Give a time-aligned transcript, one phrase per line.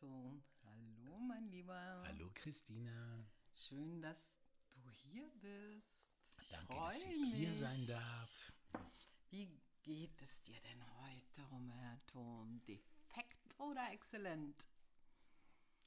[0.00, 0.42] Roberto.
[0.64, 2.02] Hallo, mein Lieber.
[2.06, 3.24] Hallo, Christina.
[3.52, 4.30] Schön, dass
[4.70, 6.08] du hier bist.
[6.40, 7.34] Ich Danke, dass ich mich.
[7.34, 8.52] hier sein darf.
[9.30, 9.48] Wie
[9.82, 12.46] geht es dir denn heute, Roberto?
[12.66, 14.66] Defekt oder exzellent?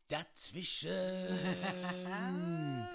[0.09, 0.89] Dazwischen.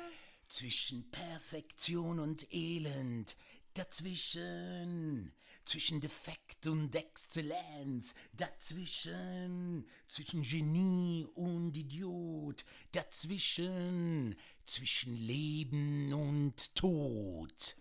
[0.48, 3.36] zwischen Perfektion und Elend.
[3.74, 5.32] Dazwischen.
[5.68, 8.14] Zwischen Defekt und Exzellenz.
[8.32, 9.86] Dazwischen.
[10.06, 12.64] Zwischen Genie und Idiot.
[12.92, 14.34] Dazwischen.
[14.64, 17.76] Zwischen Leben und Tod.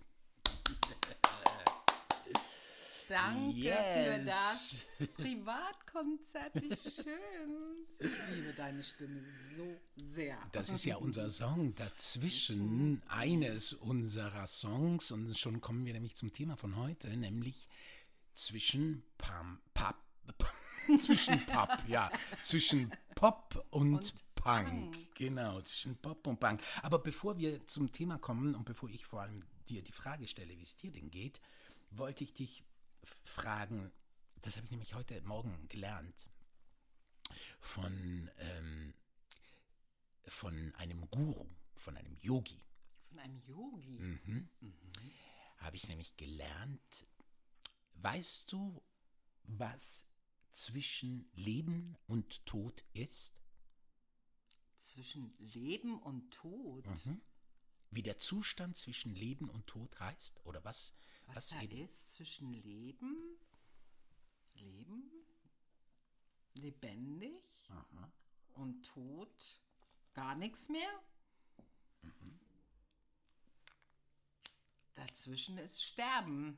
[3.08, 3.68] Danke für
[4.18, 4.26] Yes.
[4.26, 6.56] das Privatkonzert.
[6.56, 7.86] Wie schön.
[8.00, 9.22] Ich liebe deine Stimme
[9.56, 10.38] so sehr.
[10.52, 15.12] Das ist ja unser Song dazwischen, eines unserer Songs.
[15.12, 17.68] Und schon kommen wir nämlich zum Thema von heute, nämlich
[18.34, 19.96] zwischen Pam, Pop,
[21.00, 22.12] zwischen Pop, ja,
[22.42, 24.68] zwischen Pop und, Und Punk.
[24.92, 25.16] Punk.
[25.16, 26.62] Genau, zwischen Pop und Punk.
[26.84, 30.58] Aber bevor wir zum Thema kommen und bevor ich vor allem dir die Frage stelle,
[30.58, 31.42] wie es dir denn geht,
[31.90, 32.64] wollte ich dich
[33.24, 33.91] fragen,
[34.41, 36.30] das habe ich nämlich heute Morgen gelernt,
[37.60, 38.94] von, ähm,
[40.27, 42.64] von einem Guru, von einem Yogi,
[43.10, 43.99] Von einem Yogi.
[43.99, 44.49] Mhm.
[45.58, 47.08] habe ich nämlich gelernt,
[47.96, 48.82] weißt du,
[49.44, 50.10] was
[50.52, 53.36] zwischen Leben und Tod ist?
[54.77, 56.86] Zwischen Leben und Tod.
[56.86, 57.21] Mhm.
[57.92, 60.46] Wie der Zustand zwischen Leben und Tod heißt?
[60.46, 60.94] Oder was?
[61.28, 63.38] Was, da eben- ist zwischen Leben,
[64.56, 65.12] Leben,
[66.56, 67.34] lebendig
[67.70, 68.12] Aha.
[68.56, 69.62] und Tod,
[70.14, 70.90] gar nichts mehr.
[72.02, 72.40] Mhm.
[74.96, 76.58] Dazwischen ist Sterben.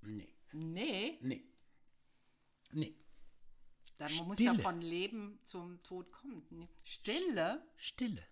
[0.00, 1.44] Nee, Nee, nee,
[2.70, 2.94] nee.
[3.98, 4.62] dann muss ja Stille.
[4.62, 6.66] von Leben zum Tod kommen.
[6.84, 8.26] Stille, Stille.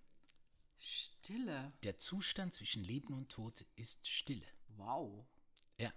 [0.79, 1.73] Stille.
[1.83, 4.47] Der Zustand zwischen Leben und Tod ist Stille.
[4.77, 5.27] Wow.
[5.79, 5.93] Ja.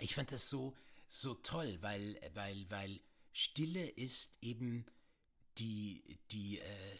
[0.00, 0.76] Ich fand das so,
[1.08, 3.00] so toll, weil, weil, weil
[3.32, 4.86] Stille ist eben
[5.58, 6.98] die, die, äh,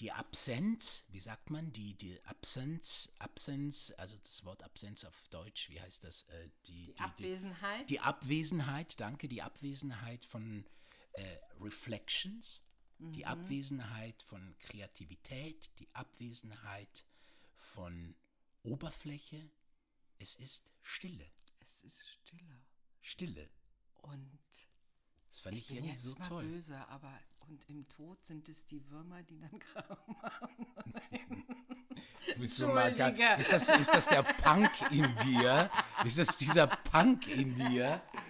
[0.00, 5.68] die Absenz, wie sagt man, die, die Absenz, Absenz, also das Wort Absenz auf Deutsch,
[5.70, 6.22] wie heißt das?
[6.22, 7.90] Äh, die, Die Abwesenheit.
[7.90, 10.64] Die Abwesenheit, danke, die Abwesenheit von
[11.12, 12.62] äh, Reflections,
[13.00, 17.04] die Abwesenheit von Kreativität, die Abwesenheit
[17.54, 18.16] von
[18.64, 19.48] Oberfläche.
[20.18, 21.30] Es ist Stille.
[21.60, 22.60] es ist Stille.
[23.00, 23.48] Stille.
[24.02, 24.38] Und
[25.28, 26.44] Das fand ich, ich bin irgendwie jetzt so mal toll.
[26.44, 31.46] böse, aber und im Tod sind es die Würmer, die dann Kram machen.
[32.44, 35.70] So ist, das, ist das der Punk in dir?
[36.04, 38.02] Ist das dieser Punk in dir?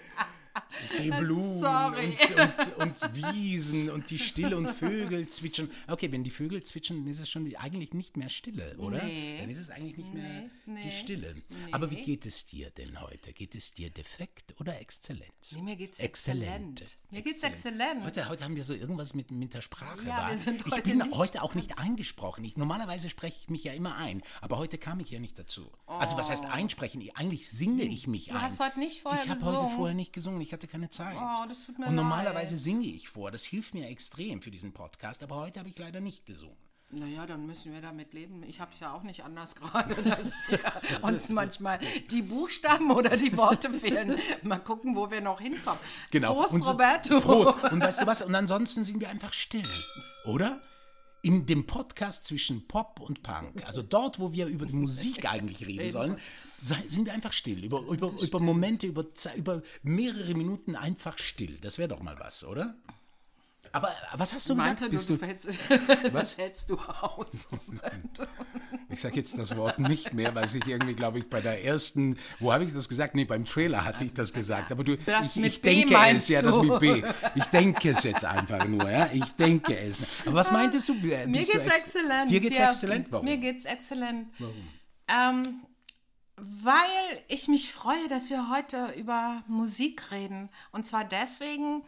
[0.85, 2.17] Ich sehe Blumen Sorry.
[2.37, 5.71] und, und, und Wiesen und die Stille und Vögel zwitschern.
[5.87, 9.03] Okay, wenn die Vögel zwitschern, dann ist es schon eigentlich nicht mehr Stille, oder?
[9.05, 9.39] Nee.
[9.41, 11.35] Dann ist es eigentlich nicht mehr Nee, die nee, Stille.
[11.73, 12.03] Aber wie nee.
[12.05, 13.33] geht es dir denn heute?
[13.33, 15.53] Geht es dir defekt oder Exzellenz?
[15.55, 16.81] Nee, mir geht's Exzellent.
[16.83, 16.97] exzellent.
[17.11, 18.05] Mir geht's exzellent.
[18.05, 20.07] Heute, heute haben wir so irgendwas mit, mit der Sprache.
[20.07, 22.45] Ja, wir sind ich heute bin nicht heute auch nicht eingesprochen.
[22.45, 25.71] Ich, normalerweise spreche ich mich ja immer ein, aber heute kam ich ja nicht dazu.
[25.87, 27.01] Also was heißt einsprechen?
[27.01, 28.33] Ich- Eigentlich singe ich mich Oh.
[28.33, 28.43] Du ein.
[28.43, 29.77] hast heute nicht vorher Ich habe heute gesungen.
[29.77, 31.17] vorher nicht gesungen, ich hatte keine Zeit.
[31.17, 32.61] Oh, das tut mir Und normalerweise leid.
[32.61, 33.31] singe ich vor.
[33.31, 36.57] Das hilft mir extrem für diesen Podcast, aber heute habe ich leider nicht gesungen.
[36.91, 38.43] Naja, dann müssen wir damit leben.
[38.45, 41.79] Ich habe es ja auch nicht anders gerade, dass wir uns manchmal
[42.11, 44.19] die Buchstaben oder die Worte fehlen.
[44.43, 45.79] Mal gucken, wo wir noch hinkommen.
[46.11, 46.35] Genau.
[46.35, 47.21] Prost, Und Roberto.
[47.21, 47.63] Prost.
[47.71, 48.23] Und weißt du was?
[48.23, 49.69] Und ansonsten sind wir einfach still,
[50.25, 50.63] oder?
[51.21, 55.67] In dem Podcast zwischen Pop und Punk, also dort, wo wir über die Musik eigentlich
[55.67, 56.17] reden sollen,
[56.61, 57.65] sind wir einfach still.
[57.65, 59.05] Über, über, über Momente, über,
[59.37, 61.59] über mehrere Minuten einfach still.
[61.61, 62.75] Das wäre doch mal was, oder?
[63.71, 64.93] Aber was hast du Meinst gesagt?
[64.93, 65.47] du, Bist du, du, hältst,
[66.15, 67.49] das hältst du aus?
[68.89, 72.17] ich sage jetzt das Wort nicht mehr, weil ich irgendwie, glaube ich, bei der ersten,
[72.41, 73.15] wo habe ich das gesagt?
[73.15, 74.73] Nee, beim Trailer hatte ich das gesagt.
[74.73, 76.63] Aber du, Das ich, ich denke es, meinst ja, das du?
[76.63, 77.03] mit B.
[77.35, 79.11] Ich denke es jetzt einfach nur, ja.
[79.13, 80.01] Ich denke es.
[80.25, 80.95] Aber was meintest du?
[80.95, 82.31] Mir Bist du geht's ex- exzellent.
[82.31, 83.07] Dir geht's Ja, exzellent?
[83.11, 83.27] Warum?
[83.27, 84.29] Mir geht's exzellent.
[84.39, 84.55] Warum?
[85.09, 85.61] Ähm,
[86.41, 90.49] weil ich mich freue, dass wir heute über Musik reden.
[90.73, 91.85] Und zwar deswegen,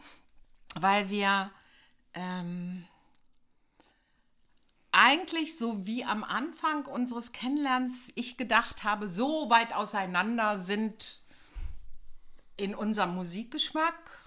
[0.75, 1.51] weil wir
[2.13, 2.85] ähm,
[4.91, 11.21] eigentlich so wie am Anfang unseres Kennenlernens ich gedacht habe, so weit auseinander sind
[12.57, 14.19] in unserem Musikgeschmack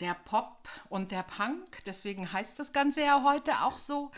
[0.00, 1.84] der Pop und der Punk.
[1.86, 4.10] Deswegen heißt das Ganze ja heute auch so.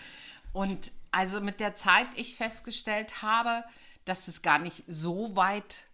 [0.53, 3.65] Und also mit der Zeit ich festgestellt habe,
[4.07, 5.85] dass es gar nicht so weit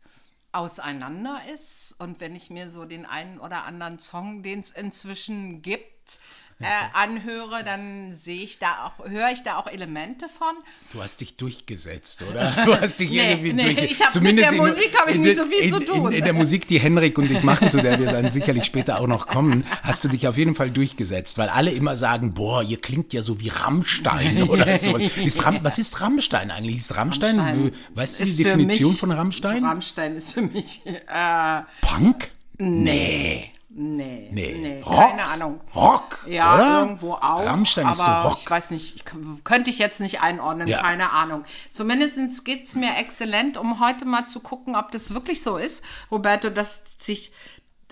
[0.52, 1.96] auseinander ist.
[1.98, 6.18] Und wenn ich mir so den einen oder anderen Song, den es inzwischen gibt,
[6.62, 10.52] äh, anhöre, dann sehe ich da auch, höre ich da auch Elemente von.
[10.92, 12.52] Du hast dich durchgesetzt, oder?
[12.64, 13.92] Du hast dich Nee, irgendwie nee, durchgesetzt.
[13.92, 16.06] ich hab- mit der Musik hab ich nicht so viel in, zu tun.
[16.12, 19.00] In, in der Musik, die Henrik und ich machen, zu der wir dann sicherlich später
[19.00, 22.62] auch noch kommen, hast du dich auf jeden Fall durchgesetzt, weil alle immer sagen, boah,
[22.62, 24.96] ihr klingt ja so wie Rammstein oder so.
[24.96, 26.76] Ist Ram, was ist Rammstein eigentlich?
[26.78, 29.64] Ist Rammstein, Rammstein weißt du die Definition mich- von Rammstein?
[29.64, 32.30] Rammstein ist für mich, äh, Punk?
[32.58, 33.50] Nee.
[33.74, 34.58] Nee, Nee.
[34.60, 35.10] nee, Rock?
[35.10, 35.60] keine Ahnung.
[35.74, 36.80] Rock, Ja, oder?
[36.80, 37.44] irgendwo auch.
[37.44, 38.36] Rammstein ist so Rock.
[38.38, 39.04] ich weiß nicht, ich,
[39.44, 40.80] könnte ich jetzt nicht einordnen, Ja.
[40.82, 41.44] keine Ahnung.
[41.72, 45.82] Zumindest geht es mir exzellent, um heute mal zu gucken, ob das wirklich so ist,
[46.10, 47.32] Roberto, dass sich.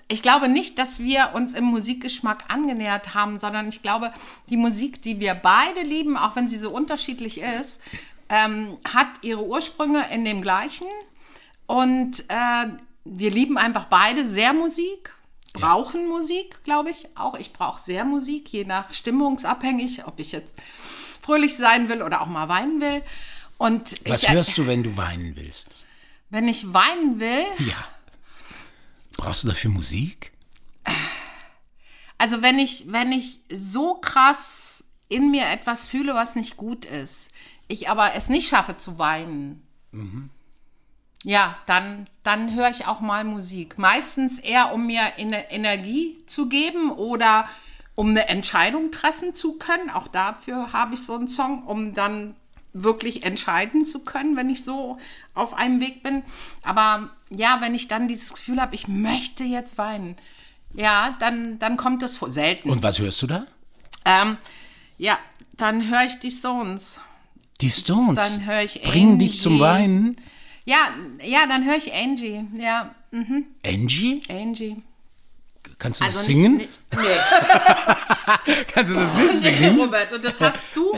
[0.07, 4.11] Ich glaube nicht, dass wir uns im Musikgeschmack angenähert haben, sondern ich glaube,
[4.49, 7.79] die Musik, die wir beide lieben, auch wenn sie so unterschiedlich ist,
[8.27, 10.87] ähm, hat ihre Ursprünge in dem gleichen.
[11.65, 12.65] Und äh,
[13.05, 15.13] wir lieben einfach beide sehr Musik,
[15.53, 17.07] brauchen Musik, glaube ich.
[17.15, 20.53] Auch ich brauche sehr Musik, je nach stimmungsabhängig, ob ich jetzt
[21.21, 23.01] fröhlich sein will oder auch mal weinen will.
[23.57, 25.75] Und Was ich, hörst du, wenn du weinen willst?
[26.29, 27.75] wenn ich weinen will, Ja.
[29.17, 30.31] Brauchst du dafür Musik?
[32.17, 37.29] also wenn ich, wenn ich so krass in mir etwas fühle, was nicht gut ist,
[37.67, 39.61] ich aber es nicht schaffe zu weinen,
[41.23, 43.77] ja, dann, dann höre ich auch mal Musik.
[43.77, 47.47] Meistens eher, um mir Ener- Energie zu geben oder
[47.95, 49.89] um eine Entscheidung treffen zu können.
[49.89, 52.35] Auch dafür habe ich so einen Song, um dann
[52.73, 54.97] wirklich entscheiden zu können, wenn ich so
[55.33, 56.23] auf einem Weg bin.
[56.63, 60.15] Aber ja, wenn ich dann dieses Gefühl habe, ich möchte jetzt weinen,
[60.73, 62.31] ja, dann, dann kommt es vor.
[62.31, 62.69] Selten.
[62.69, 63.45] Und was hörst du da?
[64.05, 64.37] ähm,
[64.97, 65.19] ja,
[65.57, 66.99] dann höre ich die Stones.
[67.59, 68.37] Die Stones.
[68.37, 69.63] Dann höre ich Bringen dich zum Angie.
[69.63, 70.15] Weinen.
[70.71, 70.87] Ja,
[71.21, 72.45] ja, dann höre ich Angie.
[72.53, 72.95] Ja,
[73.65, 74.21] Angie?
[74.29, 74.81] Angie.
[75.77, 76.57] Kannst du das Also singen?
[76.57, 78.53] Nicht, nicht, nee.
[78.73, 79.79] Kannst du das nicht Nee, singen?
[79.79, 80.93] Robert, und das hast du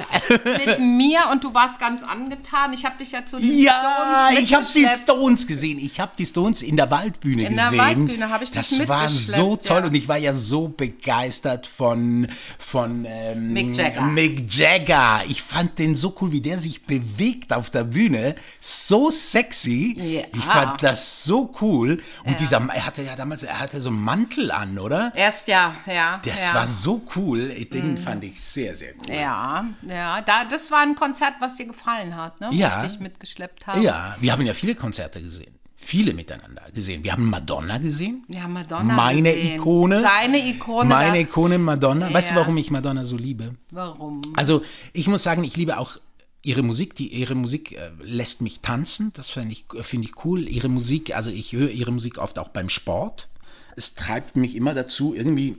[0.57, 2.74] mit mir und du warst ganz angetan.
[2.74, 4.86] Ich habe dich ja zu den Ja, Stones ich habe die.
[4.86, 5.80] Stones gesehen.
[5.80, 7.80] Ich habe die Stones in der Waldbühne In der gesehen.
[7.80, 9.86] Waldbühne habe ich dich Das war so toll ja.
[9.88, 12.27] und ich war ja so begeistert von
[12.60, 14.01] von ähm, Mick Jagger.
[14.01, 15.21] Mick Jagger.
[15.30, 18.36] Ich fand den so cool, wie der sich bewegt auf der Bühne.
[18.60, 19.95] So sexy.
[19.98, 20.21] Ja.
[20.33, 22.01] Ich fand das so cool.
[22.25, 25.11] Und dieser, er hatte ja damals, er hatte so einen Mantel an, oder?
[25.15, 26.21] Erst ja, ja.
[26.25, 26.53] Das ja.
[26.53, 27.50] war so cool.
[27.50, 29.15] Den fand ich sehr, sehr cool.
[29.15, 32.50] Ja, ja, da, das war ein Konzert, was dir gefallen hat, ne?
[32.51, 32.83] Ja.
[32.83, 33.81] Ich dich mitgeschleppt habe.
[33.81, 35.53] Ja, wir haben ja viele Konzerte gesehen.
[35.75, 37.03] Viele miteinander gesehen.
[37.03, 38.23] Wir haben Madonna gesehen.
[38.29, 38.94] Ja, Madonna.
[38.94, 39.55] Meine gesehen.
[39.55, 40.01] Ikone.
[40.01, 40.88] Deine Ikone.
[40.88, 42.13] Meine Ikone Madonna.
[42.13, 42.39] Weißt du, Ja.
[42.39, 43.55] warum ich Madonna so liebe?
[43.69, 44.21] Warum?
[44.38, 44.61] Also,
[44.94, 45.97] ich muss sagen, ich liebe auch
[46.41, 46.95] ihre Musik.
[46.95, 49.11] Die, ihre Musik äh, lässt mich tanzen.
[49.13, 50.47] Das finde ich, finde ich cool.
[50.47, 53.27] Ihre Musik, also ich höre ihre Musik oft auch beim Sport.
[53.75, 55.58] Es treibt mich immer dazu, irgendwie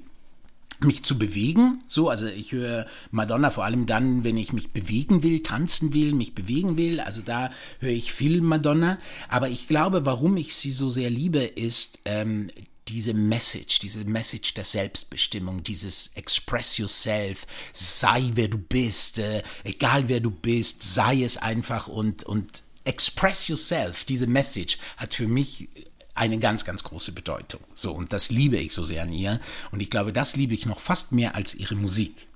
[0.81, 1.83] mich zu bewegen.
[1.87, 6.13] So, also ich höre Madonna vor allem dann, wenn ich mich bewegen will, tanzen will,
[6.13, 7.01] mich bewegen will.
[7.01, 7.51] Also da
[7.81, 8.99] höre ich viel Madonna.
[9.29, 12.49] Aber ich glaube, warum ich sie so sehr liebe, ist ähm,
[12.89, 20.09] diese Message, diese Message der Selbstbestimmung, dieses Express yourself, sei wer du bist, äh, egal
[20.09, 25.69] wer du bist, sei es einfach und, und express yourself, diese Message hat für mich
[26.15, 27.61] eine ganz, ganz große Bedeutung.
[27.75, 29.41] So, und das liebe ich so sehr an ihr.
[29.73, 32.29] Und ich glaube, das liebe ich noch fast mehr als ihre Musik.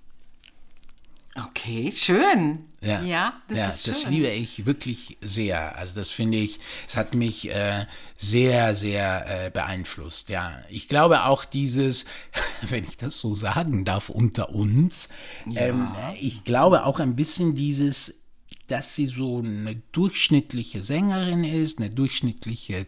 [1.47, 2.65] Okay, schön.
[2.81, 4.13] Ja, ja das ja, ist das schön.
[4.13, 5.77] liebe ich wirklich sehr.
[5.77, 10.31] Also das finde ich, es hat mich äh, sehr, sehr äh, beeinflusst.
[10.31, 12.07] Ja, ich glaube auch dieses,
[12.69, 15.11] wenn ich das so sagen darf, unter uns,
[15.55, 15.89] ähm,
[16.21, 18.23] ich glaube auch ein bisschen dieses,
[18.67, 22.87] dass sie so eine durchschnittliche Sängerin ist, eine durchschnittliche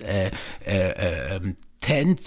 [0.00, 0.30] äh,
[0.64, 1.56] äh, äh, ähm,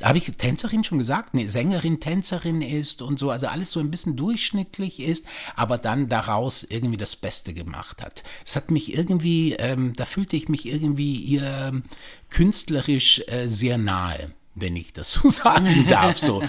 [0.03, 1.33] habe ich Tänzerin schon gesagt?
[1.33, 6.09] Nee, Sängerin, Tänzerin ist und so, also alles so ein bisschen durchschnittlich ist, aber dann
[6.09, 8.23] daraus irgendwie das Beste gemacht hat.
[8.45, 11.83] Das hat mich irgendwie, ähm, da fühlte ich mich irgendwie ihr ähm,
[12.29, 16.17] künstlerisch äh, sehr nahe wenn ich das so sagen darf.
[16.17, 16.41] So,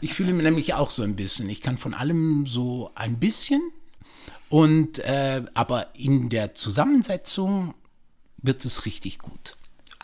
[0.00, 1.50] ich fühle mich nämlich auch so ein bisschen.
[1.50, 3.60] Ich kann von allem so ein bisschen
[4.48, 7.74] und äh, aber in der Zusammensetzung
[8.38, 9.56] wird es richtig gut.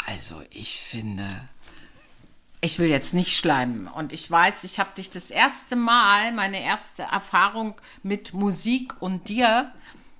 [0.06, 1.26] Also, ich finde,
[2.61, 3.88] ich will jetzt nicht schleimen.
[3.88, 9.28] Und ich weiß, ich habe dich das erste Mal, meine erste Erfahrung mit Musik und
[9.28, 9.73] dir,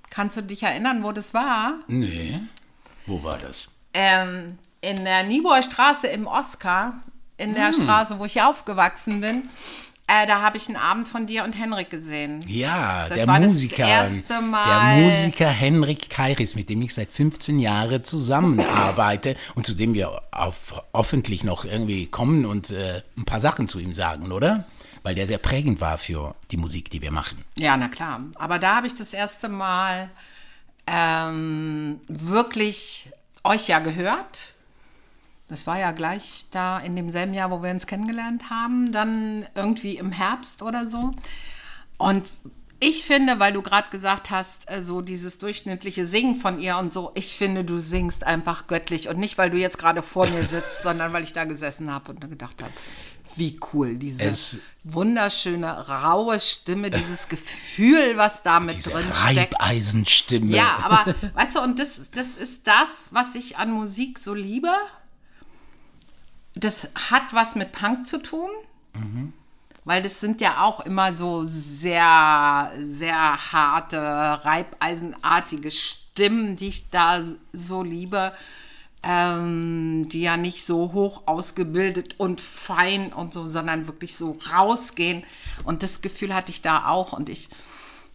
[0.09, 1.79] kannst du dich erinnern, wo das war?
[1.87, 2.39] Nee.
[3.05, 3.69] Wo war das?
[3.93, 7.01] Ähm, in der Niebuhr Straße im Oscar,
[7.37, 9.49] in der Straße, wo ich aufgewachsen bin.
[10.05, 12.43] Äh, da habe ich einen Abend von dir und Henrik gesehen.
[12.47, 13.87] Ja, Das der war das Musiker.
[13.87, 14.95] erste Mal.
[14.99, 20.21] Der Musiker Henrik Kairis, mit dem ich seit 15 Jahren zusammenarbeite und zu dem wir
[20.31, 24.65] auf, hoffentlich noch irgendwie kommen und äh, ein paar Sachen zu ihm sagen, oder?
[25.03, 27.43] Weil der sehr prägend war für die Musik, die wir machen.
[27.57, 28.21] Ja, na klar.
[28.35, 30.09] Aber da habe ich das erste Mal
[30.87, 33.09] ähm, wirklich
[33.43, 34.52] euch ja gehört.
[35.53, 39.97] Das war ja gleich da in demselben Jahr, wo wir uns kennengelernt haben, dann irgendwie
[39.97, 41.11] im Herbst oder so.
[41.99, 42.25] Und
[42.79, 46.91] ich finde, weil du gerade gesagt hast, äh, so dieses durchschnittliche Singen von ihr und
[46.91, 49.09] so, ich finde, du singst einfach göttlich.
[49.09, 52.11] Und nicht, weil du jetzt gerade vor mir sitzt, sondern weil ich da gesessen habe
[52.13, 52.73] und gedacht habe,
[53.35, 59.55] wie cool, diese Es- wunderschöne, raue Stimme, dieses Gefühl, was da mit Diese drin steckt.
[59.61, 60.55] Reibeisenstimme.
[60.55, 64.69] Ja, aber weißt du, und das, das ist das, was ich an Musik so liebe.
[66.63, 68.49] Das hat was mit Punk zu tun.
[69.85, 77.21] Weil das sind ja auch immer so sehr, sehr harte, reibeisenartige Stimmen, die ich da
[77.51, 78.31] so liebe,
[79.03, 85.25] ähm, die ja nicht so hoch ausgebildet und fein und so, sondern wirklich so rausgehen.
[85.65, 87.11] Und das Gefühl hatte ich da auch.
[87.11, 87.49] Und ich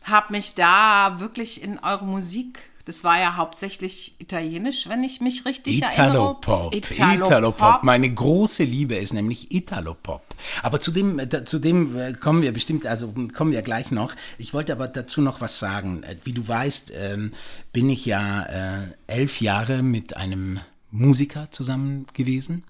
[0.05, 5.45] habe mich da wirklich in eure Musik, das war ja hauptsächlich italienisch, wenn ich mich
[5.45, 6.75] richtig Italopop.
[6.75, 7.27] erinnere.
[7.27, 7.85] Italopop.
[7.85, 10.23] Meine große Liebe ist nämlich Italopop.
[10.63, 14.15] Aber zu dem, zu dem äh, kommen wir bestimmt, also kommen wir gleich noch.
[14.39, 16.03] Ich wollte aber dazu noch was sagen.
[16.03, 17.33] Äh, Wie du weißt, ähm,
[17.75, 20.59] bin ich ja äh, elf Jahre mit einem
[20.91, 22.65] Musiker zusammen gewesen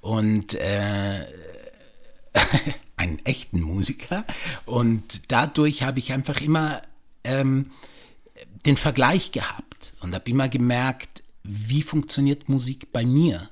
[0.00, 1.26] und äh,
[2.96, 4.24] einen echten Musiker.
[4.64, 6.82] Und dadurch habe ich einfach immer
[7.24, 7.72] ähm,
[8.66, 13.48] den Vergleich gehabt und habe immer gemerkt, wie funktioniert Musik bei mir.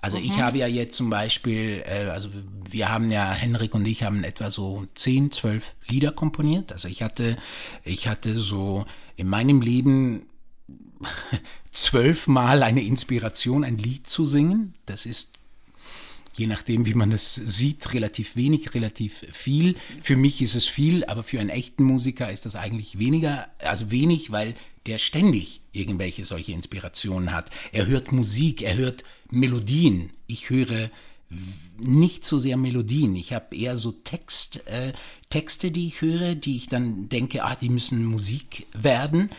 [0.00, 2.28] Also ich habe ja jetzt zum Beispiel, äh, also
[2.70, 6.72] wir haben ja, Henrik und ich haben etwa so 10, 12 Lieder komponiert.
[6.72, 7.36] Also ich hatte,
[7.84, 8.84] ich hatte so
[9.16, 10.26] in meinem Leben
[11.72, 14.74] zwölfmal eine Inspiration, ein Lied zu singen.
[14.86, 15.37] Das ist
[16.38, 19.74] je nachdem, wie man es sieht, relativ wenig, relativ viel.
[20.02, 23.90] Für mich ist es viel, aber für einen echten Musiker ist das eigentlich weniger, also
[23.90, 24.54] wenig, weil
[24.86, 27.50] der ständig irgendwelche solche Inspirationen hat.
[27.72, 30.10] Er hört Musik, er hört Melodien.
[30.26, 30.90] Ich höre
[31.78, 33.14] nicht so sehr Melodien.
[33.16, 34.92] Ich habe eher so Text, äh,
[35.28, 39.30] Texte, die ich höre, die ich dann denke, ah, die müssen Musik werden.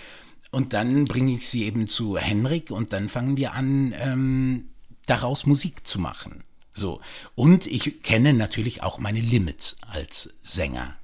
[0.51, 4.70] Und dann bringe ich sie eben zu Henrik und dann fangen wir an, ähm,
[5.06, 6.44] daraus Musik zu machen.
[6.79, 7.01] So.
[7.36, 10.95] Und ich kenne natürlich auch meine Limits als Sänger.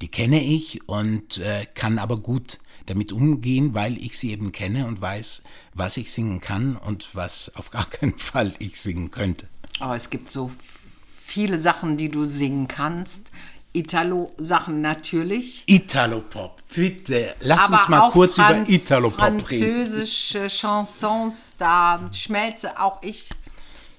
[0.00, 4.86] Die kenne ich und äh, kann aber gut damit umgehen, weil ich sie eben kenne
[4.86, 5.42] und weiß,
[5.74, 9.46] was ich singen kann und was auf gar keinen Fall ich singen könnte.
[9.78, 10.50] Aber es gibt so
[11.24, 13.28] viele Sachen, die du singen kannst.
[13.72, 15.62] Italo-Sachen natürlich.
[15.68, 19.40] Italopop, bitte, lass aber uns mal kurz Franz- über Italopop reden.
[19.40, 23.28] französische Chansons, da schmelze auch ich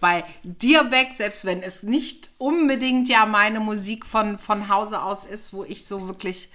[0.01, 5.25] bei dir weg, selbst wenn es nicht unbedingt ja meine Musik von, von Hause aus
[5.25, 6.49] ist, wo ich so wirklich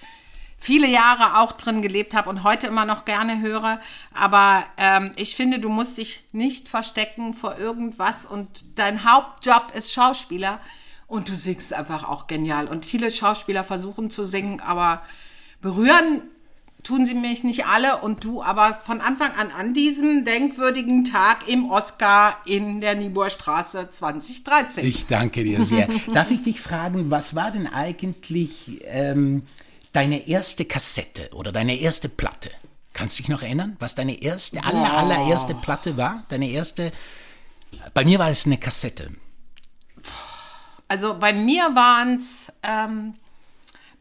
[0.58, 3.80] viele Jahre auch drin gelebt habe und heute immer noch gerne höre.
[4.12, 9.92] Aber ähm, ich finde, du musst dich nicht verstecken vor irgendwas und dein Hauptjob ist
[9.92, 10.60] Schauspieler
[11.06, 12.68] und du singst einfach auch genial.
[12.68, 15.02] Und viele Schauspieler versuchen zu singen, aber
[15.60, 16.22] berühren
[16.86, 21.48] tun sie mich nicht alle und du aber von Anfang an an diesem denkwürdigen Tag
[21.48, 24.86] im Oscar in der Niebuhr Straße 2013.
[24.86, 25.88] Ich danke dir sehr.
[26.12, 29.42] Darf ich dich fragen, was war denn eigentlich ähm,
[29.92, 32.50] deine erste Kassette oder deine erste Platte?
[32.92, 36.24] Kannst du dich noch erinnern, was deine erste, aller, allererste Platte war?
[36.28, 36.92] Deine erste,
[37.94, 39.10] bei mir war es eine Kassette.
[40.86, 43.14] Also bei mir waren es, ähm,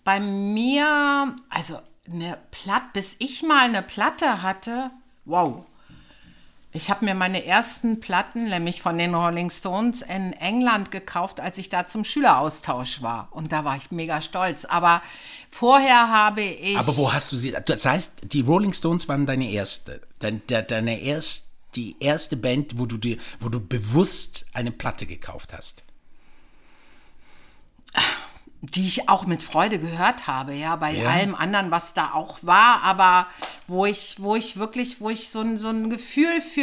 [0.03, 1.79] bei mir, also
[2.11, 4.91] eine Platte, bis ich mal eine Platte hatte,
[5.25, 5.65] wow.
[6.75, 11.57] Ich habe mir meine ersten Platten, nämlich von den Rolling Stones, in England gekauft, als
[11.57, 13.29] ich da zum Schüleraustausch war.
[13.31, 14.65] Und da war ich mega stolz.
[14.65, 15.01] Aber
[15.49, 16.77] vorher habe ich.
[16.77, 17.55] Aber wo hast du sie?
[17.65, 21.45] Das heißt, die Rolling Stones waren deine erste, dein, de, deine erst,
[21.75, 25.83] die erste Band, wo du dir, wo du bewusst eine Platte gekauft hast.
[28.73, 31.09] Die ich auch mit Freude gehört habe, ja, bei Ja.
[31.09, 33.27] allem anderen, was da auch war, aber
[33.67, 36.61] wo ich, wo ich wirklich, wo ich so ein, so ein Gefühl für,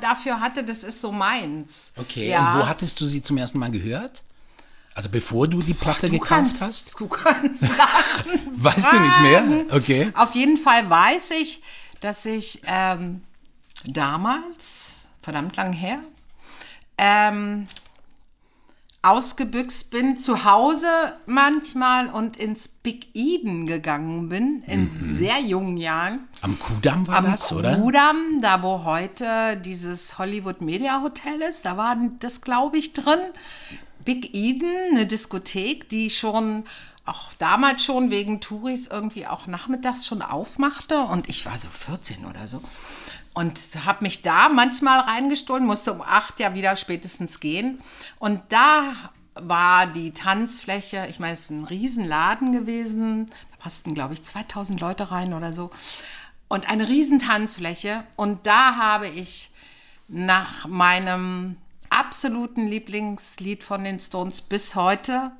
[0.00, 1.92] dafür hatte, das ist so meins.
[1.96, 2.28] Okay.
[2.30, 2.52] ja.
[2.54, 4.22] Und wo hattest du sie zum ersten Mal gehört?
[4.94, 7.00] Also bevor du die Platte du gekauft kannst, hast?
[7.00, 9.44] Du kannst Sachen Weißt du nicht mehr?
[9.70, 10.12] Okay.
[10.14, 11.62] Auf jeden Fall weiß ich,
[12.02, 13.22] dass ich ähm,
[13.84, 14.88] damals,
[15.22, 15.98] verdammt lang her,
[16.98, 17.68] ähm,
[19.02, 20.86] ausgebüxt bin, zu Hause
[21.26, 26.28] manchmal und ins Big Eden gegangen bin, in sehr jungen Jahren.
[26.40, 27.76] Am Kudamm war Am das, oder?
[27.76, 33.18] Kudamm, da wo heute dieses Hollywood Media Hotel ist, da war das, glaube ich, drin.
[34.04, 36.64] Big Eden, eine Diskothek, die schon
[37.04, 42.24] auch damals schon wegen Touris irgendwie auch nachmittags schon aufmachte und ich war so 14
[42.24, 42.62] oder so
[43.34, 47.82] und habe mich da manchmal reingestohlen, musste um acht ja wieder spätestens gehen.
[48.18, 48.94] Und da
[49.34, 54.80] war die Tanzfläche, ich meine, es ist ein Riesenladen gewesen, da passten glaube ich 2000
[54.80, 55.70] Leute rein oder so.
[56.48, 59.50] Und eine riesen Tanzfläche und da habe ich
[60.08, 61.56] nach meinem
[61.88, 65.32] absoluten Lieblingslied von den Stones bis heute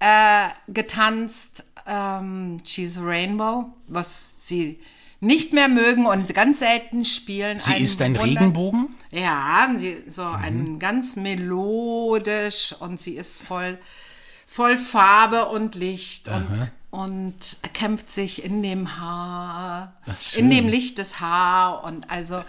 [0.00, 4.80] äh, getanzt, ähm, She's a Rainbow, was sie
[5.20, 7.58] nicht mehr mögen und ganz selten spielen.
[7.58, 8.94] Sie ist ein Wunder- Regenbogen?
[9.10, 10.34] Ja, sie, so Mhm.
[10.34, 13.78] ein ganz melodisch und sie ist voll,
[14.46, 20.44] voll Farbe und Licht und, und kämpft sich in dem Haar, schön.
[20.44, 22.44] in dem Licht des Haar und also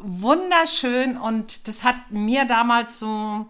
[0.00, 3.46] wunderschön und das hat mir damals so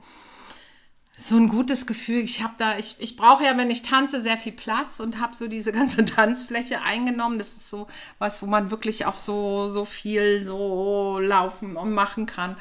[1.21, 2.21] so ein gutes Gefühl.
[2.21, 5.35] Ich habe da, ich, ich brauche ja, wenn ich tanze, sehr viel Platz und habe
[5.35, 7.39] so diese ganze Tanzfläche eingenommen.
[7.39, 12.27] Das ist so was, wo man wirklich auch so, so viel so laufen und machen
[12.27, 12.57] kann.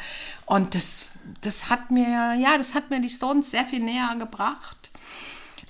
[0.47, 1.05] Und das,
[1.41, 4.76] das hat mir, ja, das hat mir die Stones sehr viel näher gebracht.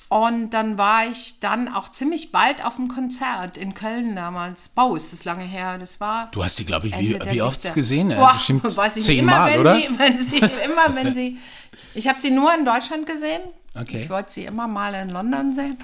[0.09, 4.69] Und dann war ich dann auch ziemlich bald auf dem Konzert in Köln damals.
[4.69, 5.77] Bau ist das lange her.
[5.77, 7.73] Das war Du hast die, glaube ich, Ende wie, wie oft 70er.
[7.73, 8.09] gesehen?
[8.09, 9.19] Boah, Bestimmt weiß ich.
[9.19, 9.75] Immer zehnmal, wenn oder?
[9.75, 11.37] Sie, wenn sie, immer wenn sie.
[11.93, 13.41] Ich habe sie nur in Deutschland gesehen.
[13.75, 14.03] Okay.
[14.03, 15.77] Ich wollte sie immer mal in London sehen.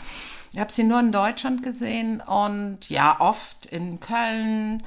[0.53, 4.81] Ich habe sie nur in Deutschland gesehen und ja, oft in Köln,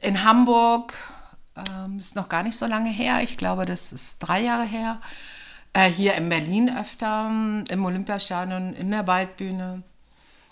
[0.00, 0.94] in Hamburg.
[1.56, 3.20] Ähm, ist noch gar nicht so lange her.
[3.22, 5.00] Ich glaube, das ist drei Jahre her.
[5.74, 7.26] Äh, hier in Berlin öfter,
[7.68, 9.82] im Olympiastadion, in der Waldbühne.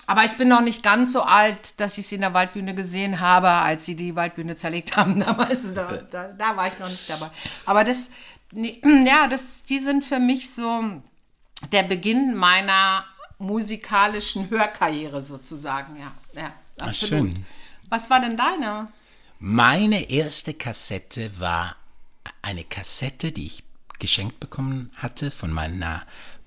[0.07, 3.21] Aber ich bin noch nicht ganz so alt, dass ich sie in der Waldbühne gesehen
[3.21, 5.75] habe, als sie die Waldbühne zerlegt haben damals.
[5.75, 7.31] Da, da, da war ich noch nicht dabei.
[7.65, 8.11] Aber das,
[8.51, 11.01] nee, ja, das, die sind für mich so
[11.71, 13.05] der Beginn meiner
[13.39, 16.01] musikalischen Hörkarriere sozusagen.
[16.01, 17.33] Ja, ja absolut.
[17.33, 17.47] schön.
[17.89, 18.89] Was war denn deine?
[19.39, 21.77] Meine erste Kassette war
[22.43, 23.63] eine Kassette, die ich
[24.03, 26.03] geschenkt bekommen hatte von meiner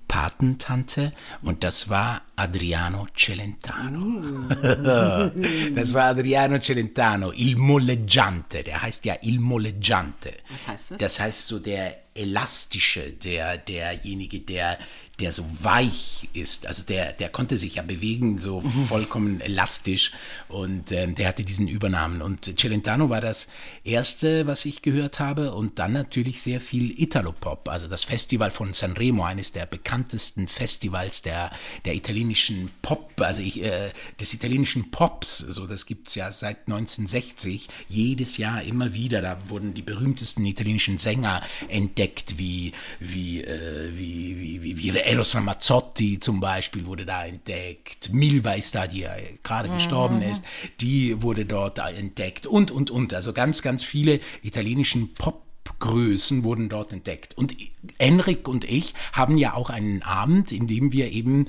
[0.08, 1.10] Patentante
[1.42, 4.46] und das war Adriano Celentano.
[5.74, 10.34] das war Adriano Celentano, Il Molleggiante, der heißt ja Il Molleggiante.
[10.50, 10.98] Was heißt das?
[10.98, 14.78] Das heißt so der elastische, der derjenige, der
[15.18, 20.12] der so weich ist, also der der konnte sich ja bewegen so vollkommen elastisch.
[20.48, 22.20] Und ähm, der hatte diesen Übernamen.
[22.20, 23.48] Und Celentano war das
[23.84, 25.54] erste, was ich gehört habe.
[25.54, 31.22] Und dann natürlich sehr viel Italo-Pop, also das Festival von Sanremo, eines der bekanntesten Festivals
[31.22, 31.50] der
[31.84, 37.68] der italienischen Pop, also ich, äh, des italienischen Pops, so das gibt's ja seit 1960
[37.88, 44.38] jedes Jahr immer wieder, da wurden die berühmtesten italienischen Sänger entdeckt, wie wie äh, wie
[44.38, 49.14] wie, wie, wie Eros Ramazzotti zum Beispiel wurde da entdeckt, Milva ist da, die ja
[49.44, 50.44] gerade gestorben ist,
[50.80, 55.46] die wurde dort entdeckt und und und, also ganz ganz viele italienischen Pop
[55.78, 57.36] Größen wurden dort entdeckt.
[57.36, 57.54] Und
[57.98, 61.48] Enrik und ich haben ja auch einen Abend, in dem wir eben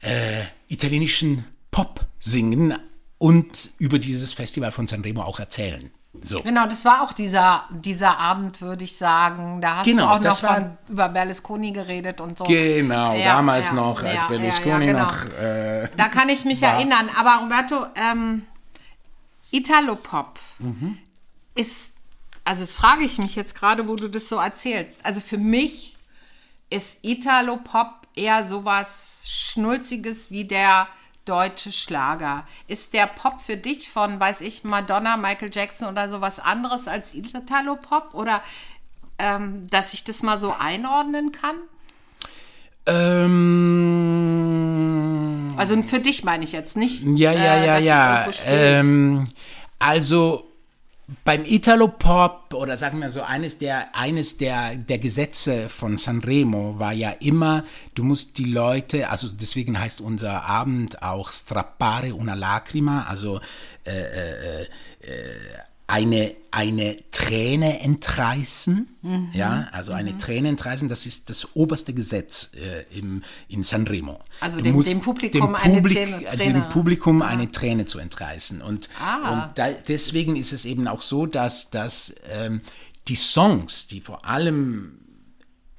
[0.00, 2.74] äh, italienischen Pop singen
[3.18, 5.90] und über dieses Festival von Sanremo auch erzählen.
[6.22, 6.40] So.
[6.42, 9.60] Genau, das war auch dieser, dieser Abend, würde ich sagen.
[9.60, 12.44] Da hast Genau, du auch noch war- über Berlusconi geredet und so.
[12.44, 15.04] Genau, Ja, damals ja, noch, als ja, Berlusconi genau.
[15.04, 15.24] noch.
[15.38, 16.70] Äh, Da kann ich mich war.
[16.74, 17.08] erinnern.
[17.16, 18.46] Aber Roberto, ähm,
[19.50, 20.98] Italo-Pop Mhm.
[21.54, 21.92] ist,
[22.44, 25.04] also das frage ich mich jetzt gerade, wo du das so erzählst.
[25.04, 25.96] Also für mich
[26.70, 30.88] ist Italo-Pop eher sowas Schnulziges wie der
[31.28, 32.46] deutsche Schlager.
[32.66, 37.14] Ist der Pop für dich von, weiß ich, Madonna, Michael Jackson oder sowas anderes als
[37.14, 38.14] Italo-Pop?
[38.14, 38.42] Oder
[39.18, 41.56] ähm, dass ich das mal so einordnen kann?
[42.86, 43.48] ähm,
[45.56, 47.04] Also für dich meine ich jetzt nicht.
[47.04, 48.28] Ja, ja, äh, ja, ja.
[48.46, 49.26] Ähm,
[49.78, 50.47] also
[51.24, 56.92] beim Italo-Pop oder sagen wir so, eines der, eines der, der Gesetze von Sanremo war
[56.92, 63.06] ja immer, du musst die Leute, also deswegen heißt unser Abend auch Strappare una lacrima,
[63.08, 63.40] also
[63.84, 64.66] äh, äh, äh,
[65.90, 69.30] eine, eine Träne entreißen, Mhm.
[69.32, 74.20] ja, also eine Träne entreißen, das ist das oberste Gesetz äh, im, in Sanremo.
[74.40, 76.20] Also Du dem- musst dem Publikum eine Träne-.
[76.36, 78.60] Dem Publikum eine Träne zu entreißen.
[78.60, 79.46] Und, Ah.
[79.46, 82.60] und da, deswegen ist es eben auch so, dass, dass ähm,
[83.08, 84.97] die Songs, die vor allem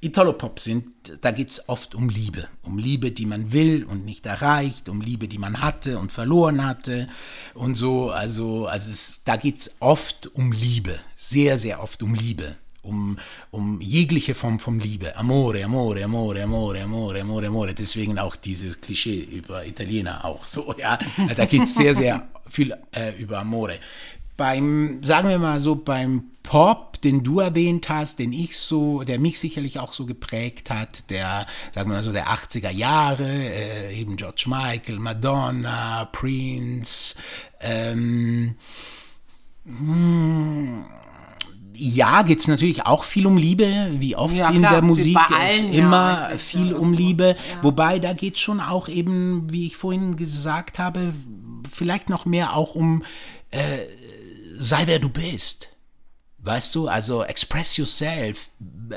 [0.01, 0.87] Italo-Pop sind,
[1.21, 2.47] da geht es oft um Liebe.
[2.63, 6.65] Um Liebe, die man will und nicht erreicht, um Liebe, die man hatte und verloren
[6.65, 7.07] hatte
[7.53, 8.09] und so.
[8.09, 10.99] Also, also es, da geht es oft um Liebe.
[11.17, 12.55] Sehr, sehr oft um Liebe.
[12.81, 13.17] Um,
[13.51, 15.15] um jegliche Form von Liebe.
[15.17, 17.73] Amore, amore, amore, amore, amore, amore, amore.
[17.73, 20.97] Deswegen auch dieses Klischee über Italiener auch so, ja.
[21.35, 23.79] Da geht es sehr, sehr viel äh, über Amore.
[24.37, 29.19] Beim, sagen wir mal so, beim Pop, den du erwähnt hast, den ich so, der
[29.19, 33.95] mich sicherlich auch so geprägt hat, der, sagen wir mal so, der 80er Jahre, äh,
[33.95, 37.13] eben George Michael, Madonna, Prince,
[37.61, 38.55] ähm,
[39.63, 40.85] hm,
[41.75, 45.19] ja, geht es natürlich auch viel um Liebe, wie oft Ja, in klar, der Musik
[45.29, 46.93] ist allen, ja, immer eigentlich, viel ja, um.
[46.93, 47.35] Liebe.
[47.37, 47.63] Ja.
[47.63, 51.13] Wobei da geht es schon auch eben, wie ich vorhin gesagt habe,
[51.71, 53.03] vielleicht noch mehr auch um
[53.51, 53.81] äh,
[54.57, 55.69] sei wer du bist.
[56.41, 58.49] Weißt du, also express yourself,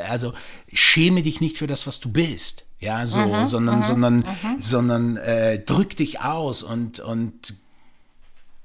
[0.09, 0.33] also
[0.73, 2.65] schäme dich nicht für das, was du bist.
[2.79, 4.25] Ja, so, Mhm, sondern, sondern,
[4.59, 7.55] sondern äh, drück dich aus und, und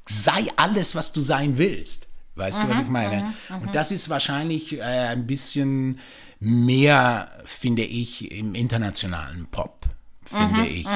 [0.06, 2.08] sei alles, was du sein willst.
[2.36, 3.34] Weißt du, was ich meine?
[3.62, 6.00] Und das ist wahrscheinlich äh, ein bisschen
[6.40, 9.86] mehr, finde ich, im internationalen Pop,
[10.26, 10.88] finde ich,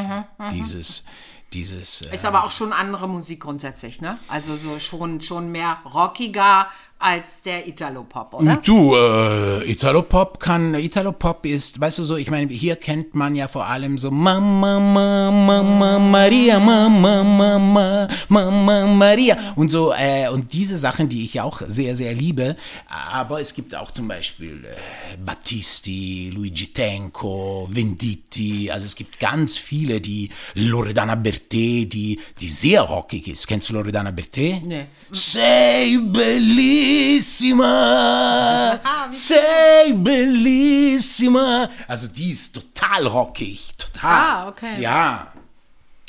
[0.52, 1.04] dieses,
[1.52, 2.04] dieses.
[2.04, 4.20] Äh, Ist aber auch schon andere Musik grundsätzlich, ne?
[4.28, 6.68] Also so schon, schon mehr rockiger
[7.02, 8.58] als der Italo-Pop, oder?
[8.58, 13.48] Du, äh, Italo-Pop kann, Italo-Pop ist, weißt du so, ich meine, hier kennt man ja
[13.48, 20.54] vor allem so Mama, Mama, Mama, Maria, Mama, Mama, Mama, Maria und so, äh, und
[20.54, 22.56] diese Sachen, die ich auch sehr, sehr liebe,
[22.88, 29.58] aber es gibt auch zum Beispiel äh, Battisti, Luigi Tenco, Venditti, also es gibt ganz
[29.58, 33.48] viele, die Loredana Bertè, die, die sehr rockig ist.
[33.48, 34.62] Kennst du Loredana Bertè?
[34.66, 34.86] Nee.
[35.12, 36.91] Sei bellissima,
[39.12, 41.70] sei bellissima.
[41.88, 44.12] Also die ist total rockig, total.
[44.12, 44.82] Ah, okay.
[44.82, 45.34] Ja,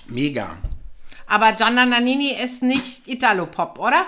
[0.09, 0.57] mega.
[1.27, 4.05] Aber Gianna Nannini ist nicht Italo-Pop, oder?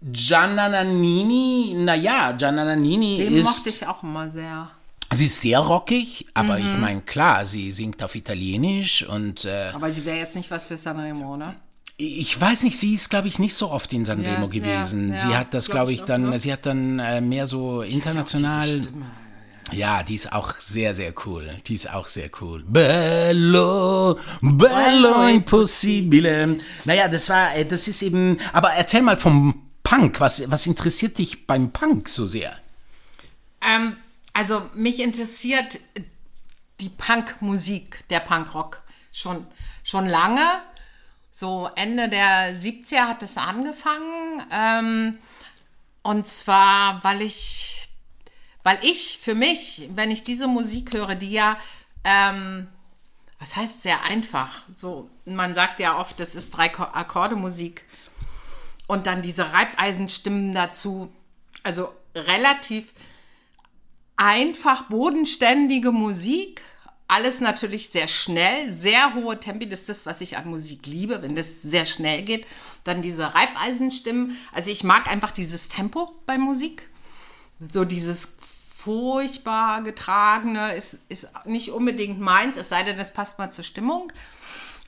[0.00, 3.44] Gianna Nannini, naja, Gianna Nannini Den ist...
[3.44, 4.70] mochte ich auch immer sehr.
[5.12, 6.66] Sie ist sehr rockig, aber Mhm.
[6.66, 10.66] ich meine, klar, sie singt auf Italienisch und äh, Aber die wäre jetzt nicht was
[10.68, 11.54] für Sanremo, ne?
[12.00, 15.10] Ich weiß nicht, sie ist, glaube ich, nicht so oft in Sanremo Ja, gewesen.
[15.12, 16.38] ja, sie hat das, glaub glaube ich ich, auch, dann, ne?
[16.38, 18.66] sie hat dann äh, mehr so international.
[18.66, 19.06] Diese Stimme.
[19.72, 21.50] Ja, die ist auch sehr, sehr cool.
[21.66, 22.64] Die ist auch sehr cool.
[22.66, 26.56] Bello, bello impossibile.
[26.84, 30.20] Naja, das war, äh, das ist eben, aber erzähl mal vom Punk.
[30.20, 32.56] Was, was interessiert dich beim Punk so sehr?
[33.60, 33.96] Ähm,
[34.32, 35.80] also mich interessiert
[36.80, 38.82] die Punkmusik, der Punkrock
[39.12, 39.46] schon,
[39.82, 40.46] schon lange.
[41.40, 44.42] So Ende der 70er hat es angefangen.
[44.50, 45.18] Ähm,
[46.02, 47.88] und zwar, weil ich,
[48.64, 51.56] weil ich für mich, wenn ich diese Musik höre, die ja,
[52.02, 52.66] ähm,
[53.38, 54.64] was heißt sehr einfach?
[54.74, 57.84] So, man sagt ja oft, das ist drei Ko- Akkorde Musik
[58.88, 61.12] und dann diese Reibeisenstimmen dazu.
[61.62, 62.92] Also relativ
[64.16, 66.62] einfach bodenständige Musik.
[67.08, 69.66] Alles natürlich sehr schnell, sehr hohe Tempi.
[69.66, 72.46] Das ist das, was ich an Musik liebe, wenn das sehr schnell geht.
[72.84, 74.36] Dann diese Reibeisenstimmen.
[74.52, 76.88] Also ich mag einfach dieses Tempo bei Musik.
[77.72, 78.36] So dieses
[78.76, 84.12] furchtbar getragene ist, ist nicht unbedingt meins, es sei denn, es passt mal zur Stimmung.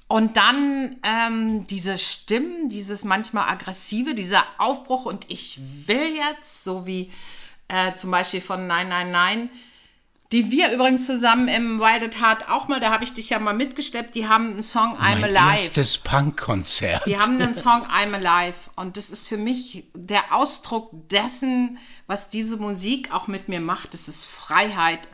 [0.06, 6.86] Und dann ähm, diese Stimmen, dieses manchmal aggressive, dieser Aufbruch und ich will jetzt, so
[6.86, 7.12] wie
[7.68, 9.50] äh, zum Beispiel von Nein, Nein, Nein,
[10.32, 13.38] die wir übrigens zusammen im Wild at Heart auch mal, da habe ich dich ja
[13.40, 15.50] mal mitgeschleppt, die haben einen Song I'm Mein Alive.
[15.50, 17.04] erstes Punkkonzert.
[17.06, 22.28] Die haben einen Song I'm Alive und das ist für mich der Ausdruck dessen, was
[22.28, 23.92] diese Musik auch mit mir macht.
[23.94, 25.08] Das ist Freiheit.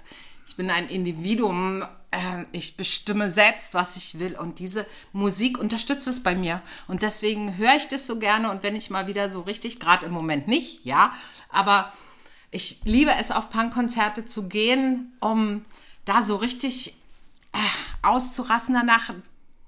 [0.46, 1.82] Ich bin ein Individuum.
[2.10, 7.02] äh, Ich bestimme selbst, was ich will und diese Musik unterstützt es bei mir und
[7.02, 10.12] deswegen höre ich das so gerne und wenn ich mal wieder so richtig, gerade im
[10.12, 11.12] Moment nicht, ja,
[11.48, 11.90] aber
[12.50, 15.64] ich liebe es, auf Punkkonzerte zu gehen, um
[16.04, 16.94] da so richtig
[17.52, 17.58] äh,
[18.02, 19.12] auszurasten, danach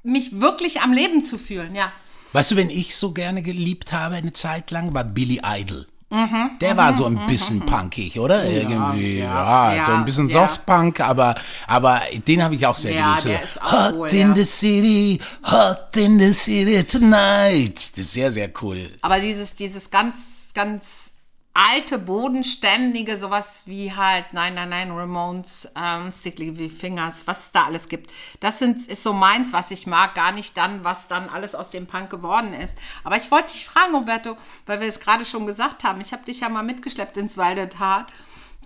[0.03, 1.93] mich wirklich am Leben zu fühlen, ja.
[2.33, 5.87] Weißt du, wenn ich so gerne geliebt habe eine Zeit lang, war Billy Idol.
[6.11, 8.43] Mhm, Der war so ein bisschen punkig, oder?
[8.45, 10.47] Irgendwie, ja, ja, so ein bisschen ja.
[10.49, 11.35] Softpunk, aber,
[11.67, 13.25] aber den habe ich auch sehr Ja, geliebt.
[13.27, 14.35] Der ist auch hot cool, in ja.
[14.37, 17.77] the city, hot in the city tonight.
[17.77, 18.91] Das ist sehr, sehr cool.
[19.03, 21.08] Aber dieses, dieses ganz, ganz
[21.55, 27.53] alte, bodenständige, sowas wie halt, nein, nein, nein, Ramones, ähm, Stickly wie Fingers, was es
[27.53, 28.11] da alles gibt.
[28.39, 31.71] Das sind, ist so meins, was ich mag, gar nicht dann, was dann alles aus
[31.71, 32.79] dem Punk geworden ist.
[33.03, 36.25] Aber ich wollte dich fragen, Roberto, weil wir es gerade schon gesagt haben, ich habe
[36.25, 38.07] dich ja mal mitgeschleppt ins Wild at Heart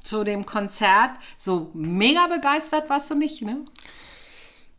[0.02, 1.12] zu dem Konzert.
[1.38, 3.64] So mega begeistert warst du nicht, ne?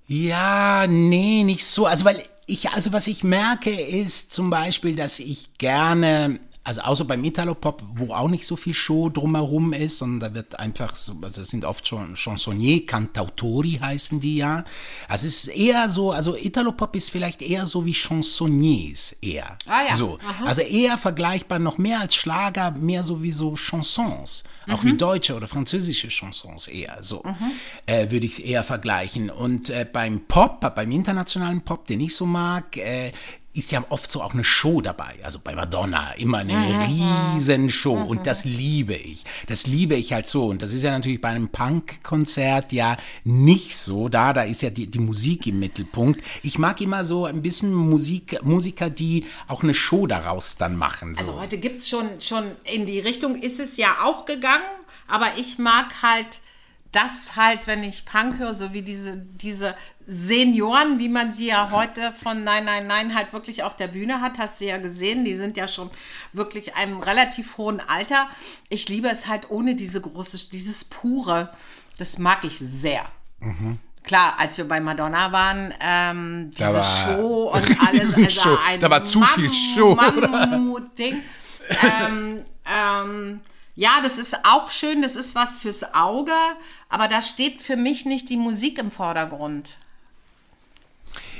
[0.05, 1.85] Ja, nee, nicht so.
[1.85, 7.03] Also, weil ich, also was ich merke, ist zum Beispiel, dass ich gerne also außer
[7.03, 11.13] beim Italo-Pop, wo auch nicht so viel Show drumherum ist, sondern da wird einfach, so,
[11.21, 14.63] also das sind oft schon Chansonnier, Cantautori heißen die ja.
[15.09, 19.57] Also es ist eher so, also Italo-Pop ist vielleicht eher so wie Chansonniers eher.
[19.67, 19.95] Ah ja.
[19.95, 20.19] So.
[20.45, 24.43] Also eher vergleichbar, noch mehr als Schlager, mehr so wie so Chansons.
[24.69, 27.21] Auch wie deutsche oder französische Chansons eher so.
[27.85, 29.29] Äh, würde ich eher vergleichen.
[29.29, 33.11] Und äh, beim Pop, beim internationalen Pop, den ich so mag, äh,
[33.53, 35.15] ist ja oft so auch eine Show dabei.
[35.21, 39.23] Also bei Madonna immer eine riesen Show und das liebe ich.
[39.47, 40.47] Das liebe ich halt so.
[40.47, 44.09] Und das ist ja natürlich bei einem Punk-Konzert ja nicht so.
[44.09, 46.21] Da, da ist ja die, die Musik im Mittelpunkt.
[46.41, 51.13] Ich mag immer so ein bisschen Musik, Musiker, die auch eine Show daraus dann machen.
[51.13, 51.21] So.
[51.21, 54.63] Also heute gibt es schon, schon in die Richtung, ist es ja auch gegangen,
[55.07, 56.41] aber ich mag halt
[56.93, 59.75] das halt, wenn ich Punk höre, so wie diese, diese
[60.07, 64.21] Senioren, wie man sie ja heute von Nein, Nein, Nein halt wirklich auf der Bühne
[64.21, 65.89] hat, hast du ja gesehen, die sind ja schon
[66.33, 68.27] wirklich einem relativ hohen Alter.
[68.69, 71.49] Ich liebe es halt ohne diese große, dieses pure,
[71.97, 73.05] das mag ich sehr.
[74.03, 78.79] Klar, als wir bei Madonna waren, ähm, diese Da war Show und alles, also ein
[78.81, 80.27] Da war zu viel Show, oder?
[80.27, 81.21] Mammut-Ding.
[82.05, 83.39] ähm, ähm,
[83.75, 86.33] ja, das ist auch schön, das ist was fürs Auge,
[86.89, 89.77] aber da steht für mich nicht die Musik im Vordergrund.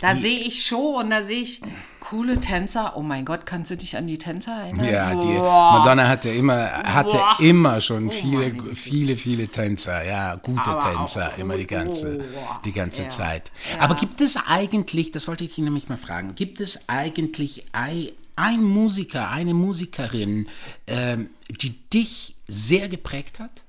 [0.04, 1.62] Da sehe ich Show und da sehe ich
[2.02, 2.98] coole Tänzer.
[2.98, 4.86] Oh mein Gott, kannst du dich an die Tänzer erinnern?
[4.86, 5.80] Ja, die Boah.
[5.80, 7.38] Madonna hatte immer, hatte Boah.
[7.40, 12.20] immer schon Oh viele, viele, viele Tänzer, ja, gute Aber auch Tänzer, immer die ganze,
[12.66, 13.10] die ganze Ja.
[13.10, 13.52] Zeit.
[13.72, 13.80] Ja.
[13.80, 18.10] Aber gibt es eigentlich, das wollte ich dich nämlich mal fragen, gibt es eigentlich ein,
[18.36, 20.50] ein Musiker, eine Musikerin,
[20.86, 23.64] ähm, die dich sehr geprägt hat?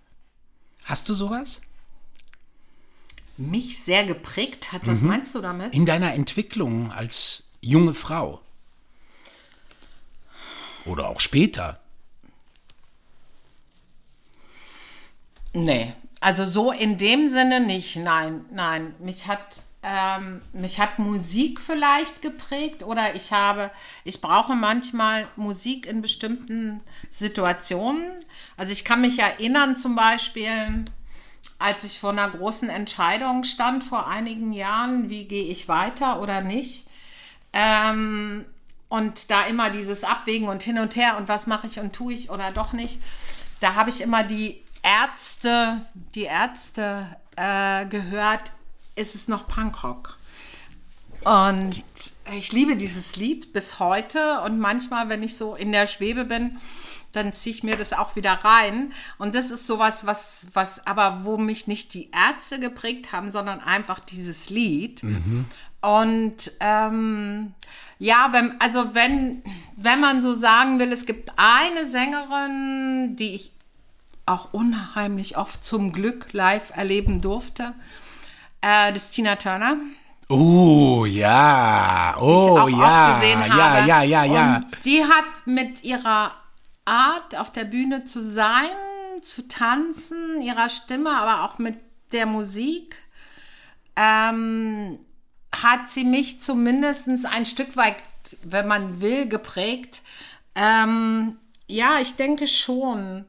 [0.82, 1.60] Hast du sowas?
[3.36, 4.86] Mich sehr geprägt hat.
[4.86, 5.74] Was meinst du damit?
[5.74, 8.40] In deiner Entwicklung als junge Frau?
[10.84, 11.80] Oder auch später?
[15.52, 17.96] Nee, also so in dem Sinne nicht.
[17.96, 18.94] Nein, nein.
[18.98, 23.70] Mich hat, ähm, mich hat Musik vielleicht geprägt oder ich habe,
[24.04, 28.04] ich brauche manchmal Musik in bestimmten Situationen.
[28.56, 30.84] Also ich kann mich erinnern zum Beispiel,
[31.64, 36.42] als ich vor einer großen Entscheidung stand vor einigen Jahren, wie gehe ich weiter oder
[36.42, 36.86] nicht.
[37.54, 38.44] Ähm,
[38.90, 42.12] und da immer dieses Abwägen und hin und her und was mache ich und tue
[42.12, 43.00] ich oder doch nicht.
[43.60, 45.80] Da habe ich immer die Ärzte,
[46.14, 48.52] die Ärzte äh, gehört,
[48.94, 50.18] ist es noch Punkrock.
[51.24, 51.82] Und
[52.36, 56.58] ich liebe dieses Lied bis heute und manchmal, wenn ich so in der Schwebe bin,
[57.16, 58.92] dann ziehe ich mir das auch wieder rein.
[59.18, 63.60] Und das ist sowas, was, was aber wo mich nicht die Ärzte geprägt haben, sondern
[63.60, 65.02] einfach dieses Lied.
[65.80, 67.54] Und ähm,
[67.98, 69.42] ja, wenn, also wenn,
[69.76, 73.52] wenn man so sagen will, es gibt eine Sängerin, die ich
[74.26, 77.74] auch unheimlich oft zum Glück live erleben durfte,
[78.62, 79.76] äh, das ist Tina Turner.
[80.28, 84.56] Oh ja, oh ja, ja, ja, ja, ja.
[84.56, 86.32] Und die hat mit ihrer
[86.84, 88.68] Art auf der Bühne zu sein,
[89.22, 91.78] zu tanzen, ihrer Stimme, aber auch mit
[92.12, 92.96] der Musik,
[93.96, 94.98] ähm,
[95.54, 97.96] hat sie mich zumindest ein Stück weit,
[98.42, 100.02] wenn man will, geprägt.
[100.54, 103.24] Ähm, ja, ich denke schon.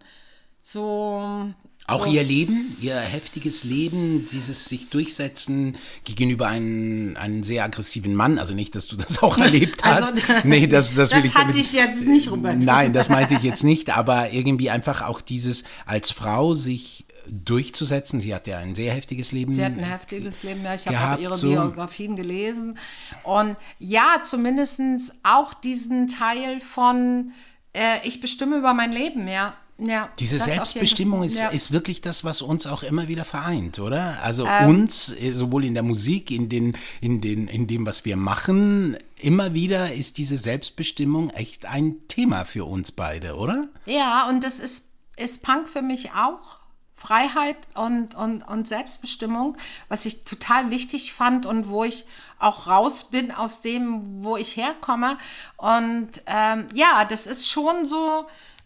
[0.62, 1.54] So.
[1.88, 8.40] Auch ihr Leben, ihr heftiges Leben, dieses sich durchsetzen gegenüber einem, einem sehr aggressiven Mann.
[8.40, 10.46] Also nicht, dass du das auch erlebt Also, hast.
[10.46, 12.58] nee, das, das, will das ich hatte damit- ich jetzt nicht, Robert.
[12.58, 18.22] Nein, das meinte ich jetzt nicht, aber irgendwie einfach auch dieses als Frau sich durchzusetzen.
[18.22, 19.54] Sie hat ja ein sehr heftiges Leben.
[19.54, 20.76] Sie hat ein heftiges Leben, ja.
[20.76, 21.50] Ich habe auch ihre so.
[21.50, 22.78] Biografien gelesen.
[23.24, 24.80] Und ja, zumindest
[25.24, 27.32] auch diesen Teil von
[27.74, 29.56] äh, ich bestimme über mein Leben, ja.
[29.78, 31.50] Ja Diese Selbstbestimmung ist, ja.
[31.50, 34.22] ist wirklich das, was uns auch immer wieder vereint, oder?
[34.24, 34.70] Also Ähm.
[34.70, 38.98] uns, äh, sowohl in der Musik, in, den, in, den, in dem, was wir machen,
[39.18, 43.68] immer wieder ist diese Selbstbestimmung echt ein Thema für uns beide, oder?
[43.86, 46.60] Ja, und das ist, ist Punk für mich auch.
[46.98, 49.58] Freiheit und, und, und Selbstbestimmung,
[49.90, 52.06] was ich total wichtig fand und wo ich
[52.40, 55.18] auch raus bin aus dem, wo ich herkomme.
[55.58, 58.26] Und ähm, ja, das ist schon so,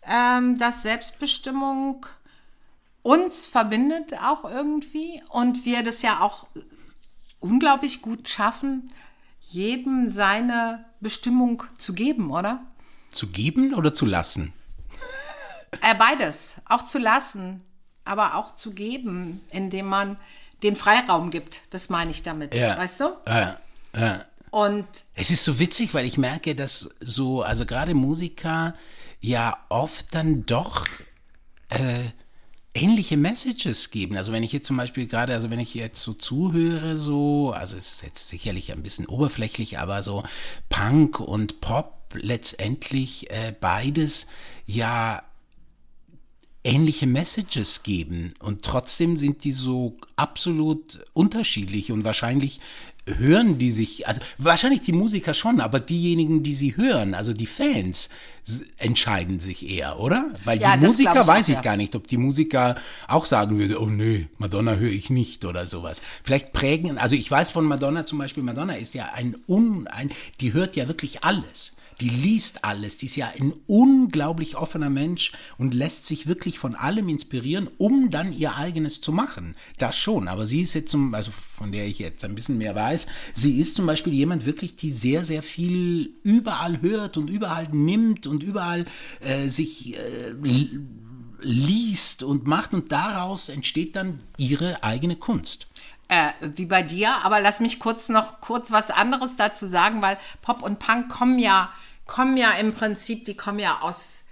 [0.10, 2.06] ähm, dass Selbstbestimmung
[3.02, 6.48] uns verbindet auch irgendwie und wir das ja auch
[7.40, 8.92] unglaublich gut schaffen,
[9.40, 12.62] jedem seine Bestimmung zu geben, oder?
[13.10, 14.54] Zu geben oder zu lassen?
[15.82, 17.62] Äh, beides, auch zu lassen.
[18.06, 20.18] aber auch zu geben, indem man
[20.64, 21.62] den Freiraum gibt.
[21.70, 22.56] Das meine ich damit.
[22.56, 22.76] Ja.
[22.78, 23.12] Weißt du?
[23.28, 23.58] Ja,
[23.96, 24.22] ja.
[24.50, 28.74] Und Es ist so witzig, weil ich merke, dass so, also gerade Musiker
[29.22, 30.86] ja oft dann doch
[31.70, 32.10] äh,
[32.74, 34.18] ähnliche Messages geben.
[34.18, 37.76] Also wenn ich jetzt zum Beispiel gerade, also wenn ich jetzt so zuhöre, so, also
[37.76, 40.24] es ist jetzt sicherlich ein bisschen oberflächlich, aber so
[40.70, 44.28] Punk und Pop letztendlich äh, beides
[44.66, 45.24] ja
[46.64, 52.60] ähnliche Messages geben und trotzdem sind die so absolut unterschiedlich und wahrscheinlich
[53.06, 57.46] hören die sich, also wahrscheinlich die Musiker schon, aber diejenigen, die sie hören, also die
[57.46, 58.10] Fans,
[58.78, 60.32] entscheiden sich eher, oder?
[60.44, 61.62] Weil Ja, die Musiker ich weiß auch, ich ja.
[61.62, 62.76] gar nicht, ob die Musiker
[63.08, 66.02] auch sagen würde, oh nee, Madonna höre ich nicht oder sowas.
[66.24, 70.12] Vielleicht prägen, also ich weiß von Madonna zum Beispiel, Madonna ist ja ein, un, ein
[70.42, 71.74] die hört ja wirklich alles.
[72.02, 76.76] Die liest alles, die ist ja ein unglaublich offener Mensch und lässt sich wirklich von
[76.76, 79.56] allem inspirieren, um dann ihr eigenes zu machen.
[79.78, 82.74] Das schon, aber sie ist jetzt zum, also von der ich jetzt ein bisschen mehr
[82.74, 87.68] weiß, sie ist zum Beispiel jemand wirklich, die sehr, sehr viel überall hört und überall
[87.72, 88.86] nimmt und überall
[89.20, 90.80] äh, sich äh, li-
[91.42, 95.68] liest und macht und daraus entsteht dann ihre eigene Kunst.
[96.10, 100.18] äh, wie bei dir, aber lass mich kurz noch kurz was anderes dazu sagen, weil
[100.42, 101.72] Pop und Punk kommen ja,
[102.10, 104.24] kommen ja im Prinzip, die kommen ja aus,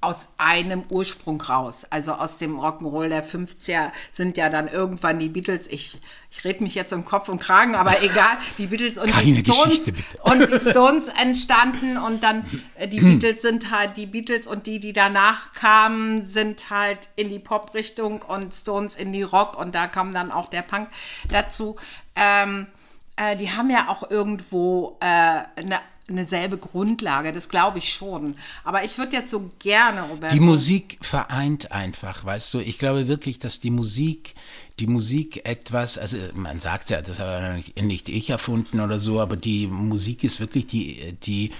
[0.00, 1.84] aus einem Ursprung raus.
[1.90, 5.98] Also aus dem Rock'n'Roll der 50er sind ja dann irgendwann die Beatles, ich,
[6.30, 9.52] ich rede mich jetzt um Kopf und Kragen, aber egal, die Beatles und Keine die
[9.52, 9.92] Stones
[10.22, 12.44] und die Stones entstanden und dann
[12.76, 17.30] äh, die Beatles sind halt die Beatles und die, die danach kamen, sind halt in
[17.30, 20.88] die Pop-Richtung und Stones in die Rock und da kam dann auch der Punk
[21.28, 21.74] dazu.
[22.14, 22.68] Ähm,
[23.16, 28.36] äh, die haben ja auch irgendwo äh, eine eine selbe Grundlage, das glaube ich schon.
[28.62, 30.34] Aber ich würde jetzt so gerne, Roberto.
[30.34, 32.60] Die Musik vereint einfach, weißt du.
[32.60, 34.34] Ich glaube wirklich, dass die Musik,
[34.80, 39.20] die Musik etwas, also man sagt ja, das habe nicht, nicht ich erfunden oder so,
[39.20, 41.52] aber die Musik ist wirklich die, die,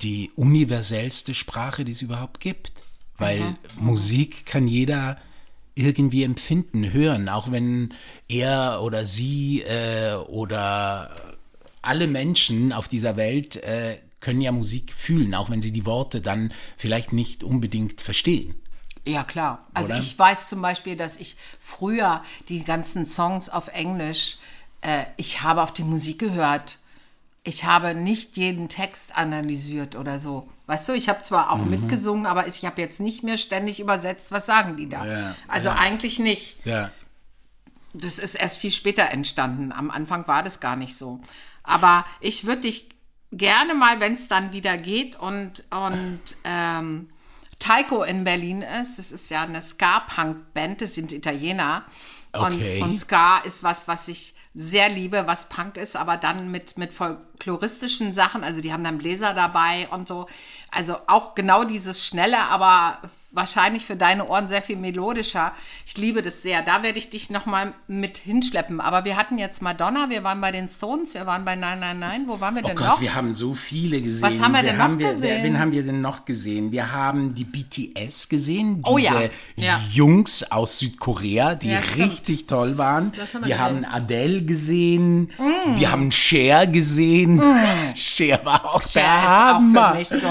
[0.00, 2.72] die universellste Sprache, die es überhaupt gibt.
[3.18, 5.18] Weil Musik kann jeder
[5.74, 7.92] irgendwie empfinden, hören, auch wenn
[8.28, 11.29] er oder sie äh, oder
[11.82, 16.20] alle Menschen auf dieser Welt äh, können ja Musik fühlen, auch wenn sie die Worte
[16.20, 18.54] dann vielleicht nicht unbedingt verstehen.
[19.06, 19.66] Ja, klar.
[19.72, 20.00] Also Oder?
[20.02, 24.36] ich weiß zum Beispiel, dass ich früher die ganzen Songs auf Englisch,
[24.82, 26.78] äh, ich habe auf die Musik gehört.
[27.42, 30.46] Ich habe nicht jeden Text analysiert oder so.
[30.66, 31.70] Weißt du, ich habe zwar auch Mhm.
[31.70, 35.06] mitgesungen, aber ich habe jetzt nicht mehr ständig übersetzt, was sagen die da.
[35.06, 35.76] Ja, also ja.
[35.76, 36.58] eigentlich nicht.
[36.66, 36.90] Ja.
[37.94, 39.72] Das ist erst viel später entstanden.
[39.72, 41.20] Am Anfang war das gar nicht so.
[41.62, 42.88] Aber ich würde dich
[43.32, 47.10] gerne mal, wenn es dann wieder geht und, und ähm,
[47.58, 51.84] Taiko in Berlin ist, das ist ja eine Ska-Punk-Band, das sind Italiener.
[52.32, 52.80] Okay.
[52.80, 56.76] Und, und Ska ist was, was ich sehr liebe, was Punk ist, aber dann mit,
[56.76, 60.26] mit folkloristischen Sachen, also die haben dann Bläser dabei und so.
[60.72, 62.98] Also auch genau dieses Schnelle, aber
[63.32, 65.52] wahrscheinlich für deine Ohren sehr viel melodischer.
[65.86, 66.62] Ich liebe das sehr.
[66.62, 68.80] Da werde ich dich nochmal mit hinschleppen.
[68.80, 71.98] Aber wir hatten jetzt Madonna, wir waren bei den Stones, wir waren bei Nein, Nein,
[71.98, 72.24] Nein.
[72.26, 73.00] Wo waren wir Oh denn Gott, noch?
[73.00, 74.22] wir haben so viele gesehen.
[74.22, 75.44] Was haben wir denn noch wir, gesehen?
[75.44, 76.72] Wen haben wir denn noch gesehen?
[76.72, 79.22] Wir haben die BTS gesehen, diese Oh ja,
[79.56, 79.80] ja.
[79.92, 83.12] Jungs aus Südkorea, die Ja, richtig toll waren.
[83.12, 85.30] Haben wir wir haben Adele gesehen,
[85.76, 87.40] wir haben Cher gesehen.
[87.94, 90.28] Cher war auch Cher der ist auch für mich so.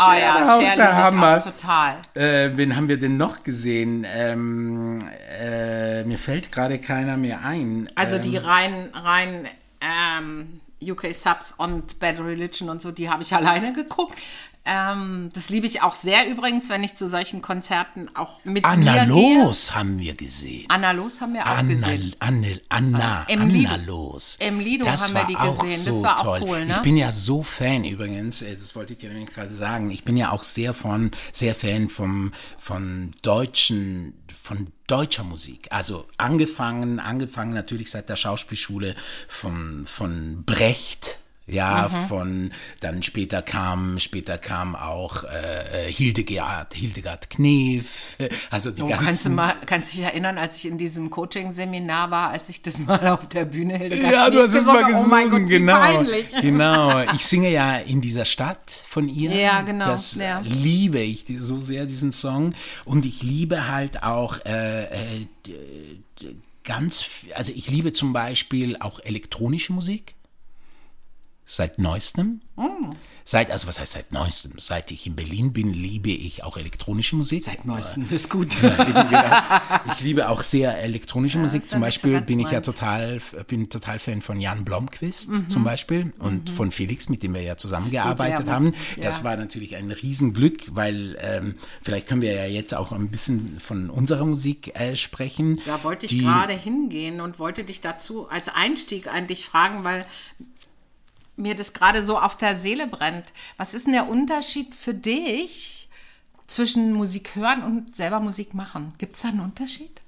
[0.00, 1.38] Oh Cher ja, Cher der Hammer.
[1.38, 1.96] auch total.
[2.14, 4.06] Äh, wen haben wir denn noch gesehen?
[4.10, 4.98] Ähm,
[5.38, 7.88] äh, mir fällt gerade keiner mehr ein.
[7.94, 9.46] Also ähm, die rein, rein
[9.80, 14.18] ähm, UK Subs und Bad Religion und so, die habe ich alleine geguckt.
[14.66, 19.06] Ähm, das liebe ich auch sehr übrigens, wenn ich zu solchen Konzerten auch mit Anna
[19.06, 19.42] mir gehe.
[19.44, 20.66] Los haben wir gesehen.
[20.68, 22.14] Anna Los haben wir auch Anna, gesehen.
[22.18, 23.76] Anne, Anna, Im Anna Lido.
[23.86, 24.36] los.
[24.38, 25.80] Im Lido das haben wir die auch gesehen.
[25.80, 26.40] So Das war auch toll.
[26.42, 26.74] cool, ne?
[26.76, 29.90] Ich bin ja so Fan übrigens, äh, das wollte ich dir nämlich gerade sagen.
[29.90, 35.68] Ich bin ja auch sehr von, sehr Fan vom, von deutschen, von deutscher Musik.
[35.70, 38.94] Also angefangen, angefangen natürlich seit der Schauspielschule
[39.26, 41.19] von, von Brecht.
[41.50, 42.06] Ja, Mhm.
[42.08, 48.16] von dann später kam, später kam auch äh, äh, Hildegard, Hildegard Knef,
[48.50, 49.04] also die Oh, ganzen.
[49.06, 52.78] kannst du mal, kannst dich erinnern, als ich in diesem Coaching-Seminar war, als ich das
[52.86, 55.46] mal auf der Bühne Hildegard Ja, du Knef hast es mal gesungen Oh mein Gott,
[55.48, 55.78] genau.
[55.78, 56.26] peinlich.
[56.40, 57.00] Genau.
[57.14, 59.30] Ich singe ja in dieser Stadt von ihr.
[59.32, 60.40] Ja, genau, Das ja.
[60.44, 62.54] liebe ich so sehr, diesen Song.
[62.84, 65.26] Und ich liebe halt auch äh, äh,
[66.64, 67.04] ganz,
[67.34, 70.14] also ich liebe zum Beispiel auch elektronische Musik.
[71.50, 72.40] Seit neuestem.
[73.24, 74.52] Seit, also was heißt seit neuestem?
[74.56, 77.44] Seit ich in Berlin bin, liebe ich auch elektronische Musik.
[77.44, 78.48] Seit neuestem ist gut.
[79.92, 81.68] Ich liebe auch sehr elektronische Musik.
[81.68, 85.50] Zum ja nicht so Beispiel bin ich ja total, bin total Fan von Jan Blomqvist
[85.50, 88.46] zum Beispiel und von Felix, mit dem wir ja zusammengearbeitet Mhm.
[88.48, 88.74] ja, haben.
[89.00, 93.58] Das war natürlich ein Riesenglück, weil ähm, vielleicht können wir ja jetzt auch ein bisschen
[93.60, 95.60] von unserer Musik äh, sprechen.
[95.66, 100.04] Da wollte ich gerade hingehen und wollte dich dazu als Einstieg eigentlich fragen, weil
[101.40, 103.32] mir das gerade so auf der Seele brennt.
[103.56, 105.88] Was ist denn der Unterschied für dich
[106.46, 108.94] zwischen Musik hören und selber Musik machen?
[108.98, 110.00] Gibt es da einen Unterschied?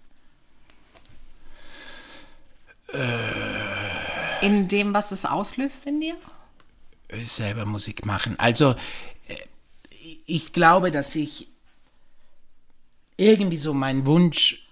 [4.42, 6.16] In dem, was es auslöst in dir?
[7.12, 8.38] äh, selber Musik machen.
[8.38, 8.74] Also
[9.28, 9.36] äh,
[10.26, 11.48] ich glaube, dass ich
[13.16, 14.66] irgendwie so mein Wunsch,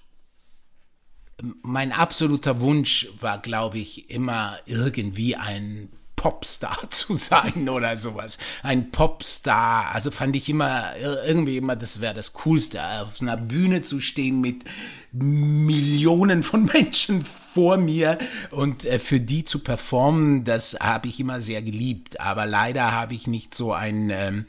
[1.62, 5.88] mein absoluter Wunsch war, glaube ich, immer irgendwie ein
[6.20, 8.36] Popstar zu sein oder sowas.
[8.62, 9.94] Ein Popstar.
[9.94, 14.00] Also fand ich immer ir- irgendwie immer, das wäre das Coolste, auf einer Bühne zu
[14.00, 14.64] stehen mit
[15.12, 18.18] Millionen von Menschen vor mir
[18.50, 22.20] und äh, für die zu performen, das habe ich immer sehr geliebt.
[22.20, 24.44] Aber leider habe ich nicht so ein ähm,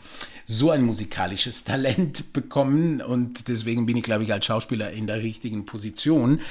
[0.47, 5.24] so ein musikalisches Talent bekommen und deswegen bin ich, glaube ich, als Schauspieler in der
[5.24, 6.41] richtigen Position.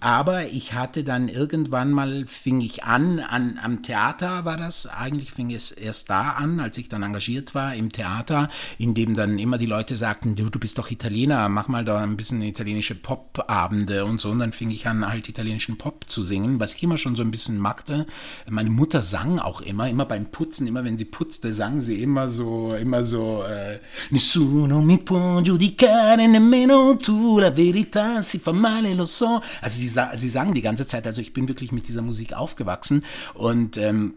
[0.00, 5.30] Aber ich hatte dann irgendwann mal, fing ich an, an, am Theater war das, eigentlich
[5.30, 8.48] fing es erst da an, als ich dann engagiert war im Theater,
[8.78, 11.98] in dem dann immer die Leute sagten, du, du bist doch Italiener, mach mal da
[11.98, 14.30] ein bisschen italienische Popabende und so.
[14.30, 17.22] Und dann fing ich an, halt italienischen Pop zu singen, was ich immer schon so
[17.22, 18.06] ein bisschen machte.
[18.48, 22.30] Meine Mutter sang auch immer, immer beim Putzen, immer wenn sie putzte, sang sie immer
[22.30, 23.80] so, immer so, äh,
[24.10, 29.42] Nessuno mi può giudicare, nemmeno tu, la verità si fa male, lo so.
[29.60, 33.04] Also sie, sie sang die ganze Zeit, also ich bin wirklich mit dieser Musik aufgewachsen
[33.34, 34.14] und ähm,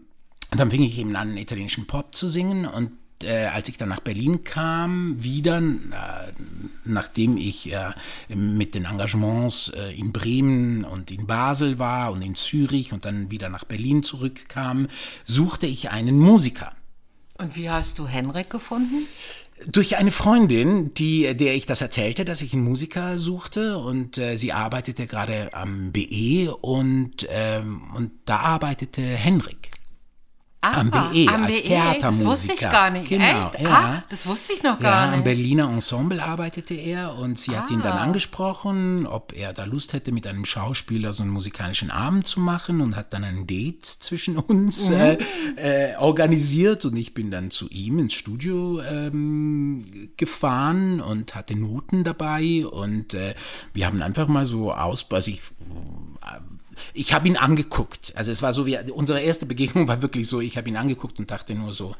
[0.50, 4.00] dann fing ich eben an, italienischen Pop zu singen und äh, als ich dann nach
[4.00, 6.32] Berlin kam, wieder, äh,
[6.84, 7.92] nachdem ich äh,
[8.28, 13.48] mit den Engagements in Bremen und in Basel war und in Zürich und dann wieder
[13.48, 14.88] nach Berlin zurückkam,
[15.24, 16.72] suchte ich einen Musiker.
[17.38, 19.06] Und wie hast du Henrik gefunden?
[19.66, 24.36] Durch eine Freundin, die, der ich das erzählte, dass ich einen Musiker suchte und äh,
[24.36, 29.73] sie arbeitete gerade am BE und, ähm, und da arbeitete Henrik.
[30.64, 30.98] Am BE,
[31.30, 32.70] als Ah, Das wusste ich Theatermusiker.
[32.70, 33.08] gar nicht.
[33.08, 33.60] Genau, Echt?
[33.60, 33.70] ja.
[33.70, 35.24] Ah, das wusste ich noch Ja, gar am nicht.
[35.24, 38.02] Berliner Ensemble arbeitete er und sie hat ihn dann Ah.
[38.02, 42.80] angesprochen, ob er da Lust hätte, mit einem Schauspieler so einen musikalischen Abend zu machen
[42.80, 44.94] und hat dann ein Date zwischen uns Mhm.
[44.96, 45.18] äh,
[45.92, 52.04] äh, organisiert und ich bin dann zu ihm ins Studio ähm, gefahren und hatte Noten
[52.04, 53.34] dabei und äh,
[53.72, 55.40] wir haben einfach mal so aus, also ich
[56.92, 58.12] ich habe ihn angeguckt.
[58.16, 61.18] Also es war so wie unsere erste Begegnung war wirklich so, ich habe ihn angeguckt
[61.18, 61.94] und dachte nur so,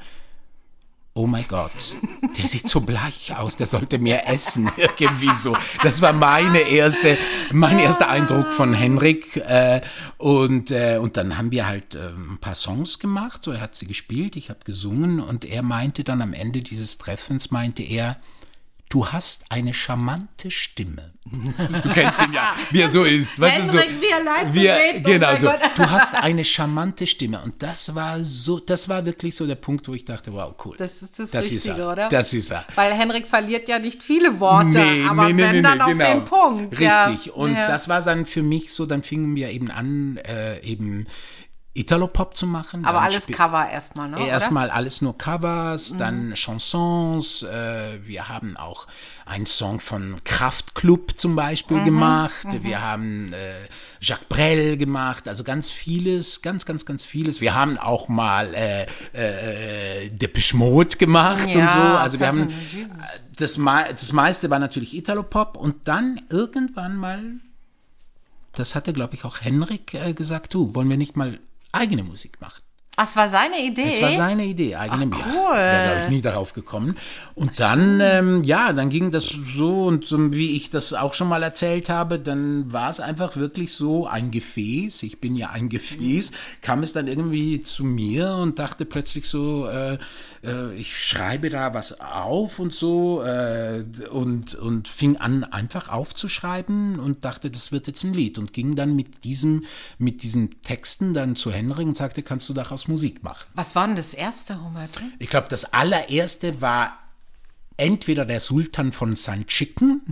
[1.17, 1.97] oh mein Gott,
[2.37, 5.57] der sieht so bleich aus, der sollte mehr essen irgendwie so.
[5.83, 7.17] Das war meine erste,
[7.53, 9.81] mein erster Eindruck von Henrik äh,
[10.19, 13.45] und äh, und dann haben wir halt äh, ein paar Songs gemacht.
[13.45, 16.99] So er hat sie gespielt, ich habe gesungen und er meinte dann am Ende dieses
[16.99, 18.17] Treffens meinte er
[18.95, 21.11] Du hast eine charmante Stimme.
[21.83, 23.41] Du kennst ihn ja, wie er so ist.
[23.41, 25.51] Weißt du, so, Henrik, wie er oh Genau so.
[25.75, 27.43] Du hast eine charmante Stimme.
[27.43, 30.77] Und das war so, das war wirklich so der Punkt, wo ich dachte, wow, cool.
[30.79, 31.91] Das ist das, das Richtige, ist er.
[31.91, 32.09] oder?
[32.09, 32.65] Das ist er.
[32.77, 36.79] Weil Henrik verliert ja nicht viele Worte, aber wenn dann auf den Punkt.
[36.79, 37.07] ja.
[37.07, 37.17] genau.
[37.17, 37.35] Richtig.
[37.35, 37.67] Und ja.
[37.67, 41.09] das war dann für mich so, dann fingen wir eben an, äh, eben
[41.77, 42.85] Italo-Pop zu machen.
[42.85, 44.19] aber alles Cover erstmal, ne?
[44.19, 44.27] Mhm.
[44.27, 47.43] Erstmal alles nur Covers, dann Chansons.
[47.43, 48.87] Äh, wir haben auch
[49.27, 52.47] einen Song von Kraftklub zum Beispiel Mhm, gemacht.
[52.63, 53.55] Wir haben äh,
[54.01, 55.27] Jacques Brel gemacht.
[55.27, 57.41] Also ganz vieles, ganz, ganz, ganz vieles.
[57.41, 61.81] Wir haben auch mal äh, äh, Depeche Mode gemacht und Ja, so.
[61.99, 62.53] Also wir haben
[63.37, 67.21] das, mei- das meiste war natürlich Italo-Pop und dann irgendwann mal,
[68.53, 71.41] das hatte glaube ich auch Henrik äh, gesagt, du, wollen wir nicht mal
[71.75, 72.64] eigene Musik machen?
[72.97, 73.89] Was war seine Idee?
[73.89, 75.57] Es war seine Idee, eigene Ach, ja, cool.
[75.57, 76.97] Ich wäre, glaube ich, nie darauf gekommen.
[77.35, 81.29] Und dann, ähm, ja, dann ging das so und so, wie ich das auch schon
[81.29, 85.03] mal erzählt habe, dann war es einfach wirklich so ein Gefäß.
[85.03, 86.33] Ich bin ja ein Gefäß.
[86.61, 89.99] Kam es dann irgendwie zu mir und dachte plötzlich so, äh,
[90.45, 96.99] äh, ich schreibe da was auf und so äh, und, und fing an, einfach aufzuschreiben
[96.99, 99.65] und dachte, das wird jetzt ein Lied und ging dann mit diesem,
[99.99, 103.47] mit diesen Texten dann zu Henrik und sagte, kannst du daraus Musik machen?
[103.55, 105.01] Was war denn das erste, Humberto?
[105.19, 106.99] Ich glaube, das allererste war
[107.77, 109.47] entweder der Sultan von St.
[109.47, 110.03] Chicken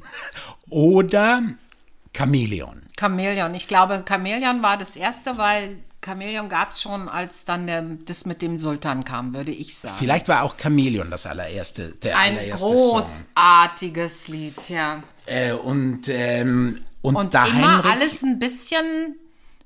[0.69, 1.43] oder
[2.17, 2.83] Chamäleon.
[2.99, 3.55] Chamäleon.
[3.55, 8.27] Ich glaube, Chamäleon war das erste, weil Chamäleon gab es schon, als dann der, das
[8.27, 9.95] mit dem Sultan kam, würde ich sagen.
[9.99, 12.75] Vielleicht war auch Chamäleon das allererste, der Ein allererste Song.
[12.75, 15.03] großartiges Lied, ja.
[15.27, 19.17] Äh, und, ähm, und, Und da immer Heinrich, alles ein bisschen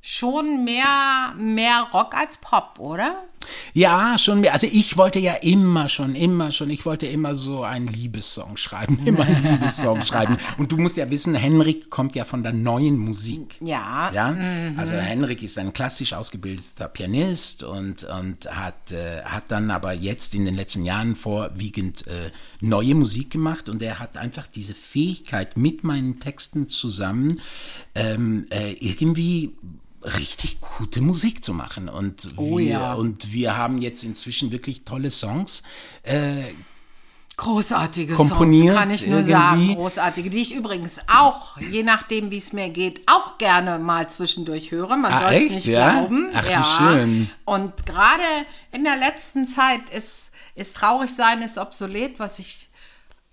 [0.06, 3.24] schon mehr, mehr Rock als Pop, oder?
[3.72, 4.52] Ja, schon mehr.
[4.52, 9.00] Also ich wollte ja immer schon, immer schon, ich wollte immer so einen Liebessong schreiben,
[9.04, 10.36] immer einen Liebessong schreiben.
[10.58, 13.56] Und du musst ja wissen, Henrik kommt ja von der neuen Musik.
[13.60, 14.12] Ja.
[14.12, 14.36] Ja,
[14.76, 20.36] also Henrik ist ein klassisch ausgebildeter Pianist und, und hat, äh, hat dann aber jetzt
[20.36, 22.30] in den letzten Jahren vorwiegend äh,
[22.60, 27.40] neue Musik gemacht und er hat einfach diese Fähigkeit mit meinen Texten zusammen
[27.94, 29.52] ähm, äh, irgendwie
[30.02, 32.94] richtig gute Musik zu machen und Oh wir, ja.
[32.94, 35.62] und wir haben jetzt inzwischen wirklich tolle Songs
[37.38, 39.32] Großartige Komponiert Songs, kann ich nur irgendwie.
[39.32, 39.74] sagen.
[39.74, 44.70] Großartige, die ich übrigens auch, je nachdem, wie es mir geht, auch gerne mal zwischendurch
[44.70, 44.96] höre.
[44.96, 45.90] Man Ah, soll es nicht ja?
[45.92, 46.30] glauben.
[46.34, 47.30] Ach, wie schön.
[47.44, 48.22] Und gerade
[48.72, 52.70] in der letzten Zeit ist, ist traurig sein, ist obsolet, was ich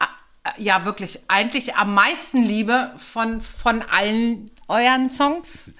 [0.01, 5.72] äh, ja wirklich eigentlich am meisten liebe von, von allen euren Songs.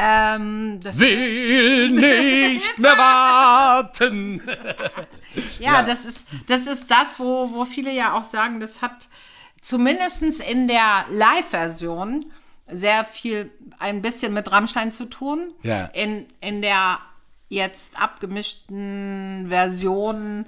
[0.00, 4.42] Ähm, Will nicht mehr warten.
[5.60, 5.82] Ja, Ja.
[5.82, 9.08] Das, ist, das ist das, wo, wo viele ja auch sagen, das hat
[9.60, 12.26] zumindest in der Live-Version
[12.66, 15.52] sehr viel, ein bisschen mit Rammstein zu tun.
[15.62, 15.84] Ja.
[15.92, 16.98] In, in der
[17.48, 20.46] jetzt abgemischten Version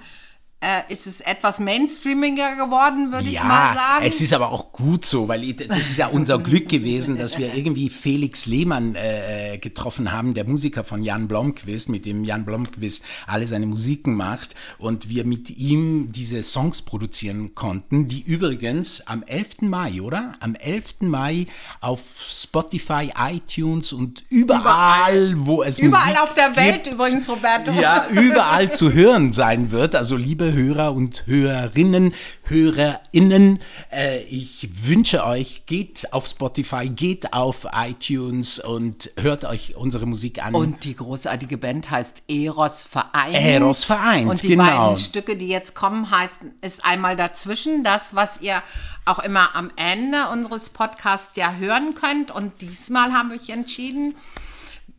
[0.62, 4.04] äh, ist es etwas mainstreamiger geworden, würde ich mal Ja, sagen.
[4.06, 7.54] es ist aber auch gut so, weil das ist ja unser Glück gewesen, dass wir
[7.54, 13.02] irgendwie Felix Lehmann äh, getroffen haben, der Musiker von Jan Blomqvist, mit dem Jan Blomqvist
[13.26, 19.22] alle seine Musiken macht und wir mit ihm diese Songs produzieren konnten, die übrigens am
[19.22, 19.62] 11.
[19.62, 20.34] Mai, oder?
[20.40, 20.96] Am 11.
[21.00, 21.46] Mai
[21.80, 27.72] auf Spotify, iTunes und überall, wo es Überall Musik auf der Welt gibt, übrigens, Roberto.
[27.80, 29.94] Ja, überall zu hören sein wird.
[29.94, 33.60] Also liebe Hörer und Hörerinnen, HörerInnen,
[33.92, 40.44] äh, ich wünsche euch, geht auf Spotify, geht auf iTunes und hört euch unsere Musik
[40.44, 40.54] an.
[40.54, 43.34] Und die großartige Band heißt Eros Vereint.
[43.34, 44.64] Eros Vereint, Und die genau.
[44.64, 48.62] beiden Stücke, die jetzt kommen, heißen, ist einmal dazwischen das, was ihr
[49.04, 52.30] auch immer am Ende unseres Podcasts ja hören könnt.
[52.30, 54.14] Und diesmal habe ich entschieden,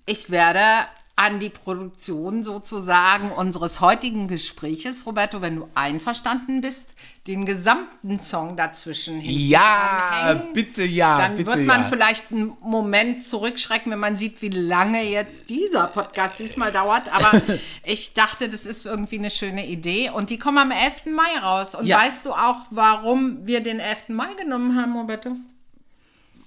[0.06, 0.62] ich werde
[1.16, 6.90] an die Produktion sozusagen unseres heutigen Gespräches, Roberto, wenn du einverstanden bist,
[7.28, 10.54] den gesamten Song dazwischen ja, dranhängen.
[10.54, 11.88] bitte ja, Dann bitte wird man ja.
[11.90, 17.14] vielleicht einen Moment zurückschrecken, wenn man sieht, wie lange jetzt dieser Podcast diesmal dauert.
[17.14, 17.40] Aber
[17.84, 20.10] ich dachte, das ist irgendwie eine schöne Idee.
[20.10, 21.06] Und die kommen am 11.
[21.08, 21.76] Mai raus.
[21.76, 22.00] Und Ja.
[22.00, 24.10] weißt du auch, warum wir den 11.
[24.10, 25.36] Mai genommen haben, Roberto?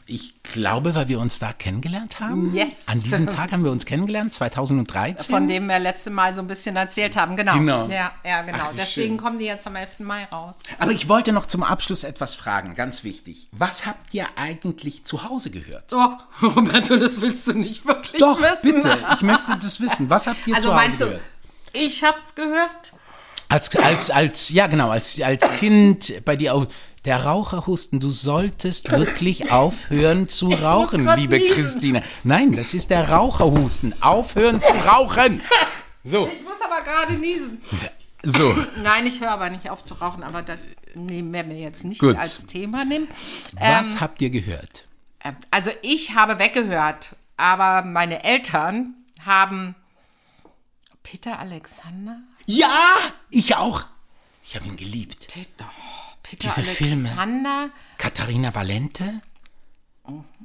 [0.06, 2.54] Ich glaube, weil wir uns da kennengelernt haben.
[2.54, 2.88] Yes.
[2.88, 5.34] An diesem Tag haben wir uns kennengelernt, 2013.
[5.34, 7.36] Von dem wir letzte Mal so ein bisschen erzählt haben.
[7.36, 7.54] Genau.
[7.54, 7.88] Genau.
[7.88, 8.58] Ja, ja genau.
[8.60, 9.16] Ach, Deswegen schön.
[9.16, 10.00] kommen die jetzt am 11.
[10.00, 10.58] Mai raus.
[10.78, 13.48] Aber ich wollte noch zum Abschluss etwas fragen, ganz wichtig.
[13.52, 15.90] Was habt ihr eigentlich zu Hause gehört?
[15.90, 18.74] So, Roberto, das willst du nicht wirklich Doch, wissen.
[18.74, 20.10] bitte, ich möchte das wissen.
[20.10, 21.22] Was habt ihr Also zu Hause meinst du, gehört?
[21.72, 22.92] ich hab's gehört?
[23.48, 26.66] Als, als, als, ja genau, als, als Kind bei dir auch.
[27.04, 31.54] Der Raucherhusten, du solltest wirklich aufhören zu rauchen, liebe niesen.
[31.54, 32.02] Christine.
[32.22, 34.02] Nein, das ist der Raucherhusten.
[34.02, 35.40] Aufhören zu rauchen.
[36.06, 37.62] So, Ich muss aber gerade niesen.
[38.22, 38.54] so.
[38.82, 41.98] Nein, ich höre aber nicht auf zu rauchen, aber das nehmen wir mir jetzt nicht
[41.98, 42.18] Gut.
[42.18, 43.08] als Thema nehmen.
[43.58, 44.86] Was habt ihr gehört?
[45.20, 48.92] Äh, Also ich habe weggehört, aber meine Eltern
[49.24, 49.74] haben
[51.02, 52.18] Peter Alexander?
[52.44, 52.96] Ja,
[53.30, 53.84] ich auch.
[54.44, 55.28] Ich habe ihn geliebt.
[55.32, 57.08] Peter, oh, Peter Diese Filme.
[57.10, 57.70] Alexander?
[57.98, 59.04] Katharina Valente?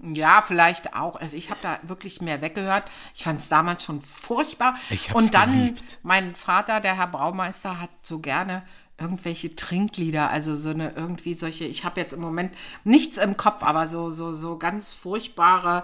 [0.04, 1.16] Ja, vielleicht auch.
[1.16, 2.84] Also ich habe da wirklich mehr weggehört.
[3.16, 4.76] Ich fand es damals schon furchtbar.
[4.90, 5.98] Ich hab's Und dann, geliebt.
[6.04, 8.64] mein Vater, der Herr Braumeister, hat so gerne
[8.98, 12.54] irgendwelche Trinklieder, also so eine irgendwie solche, ich habe jetzt im Moment
[12.84, 15.84] nichts im Kopf, aber so, so, so ganz furchtbare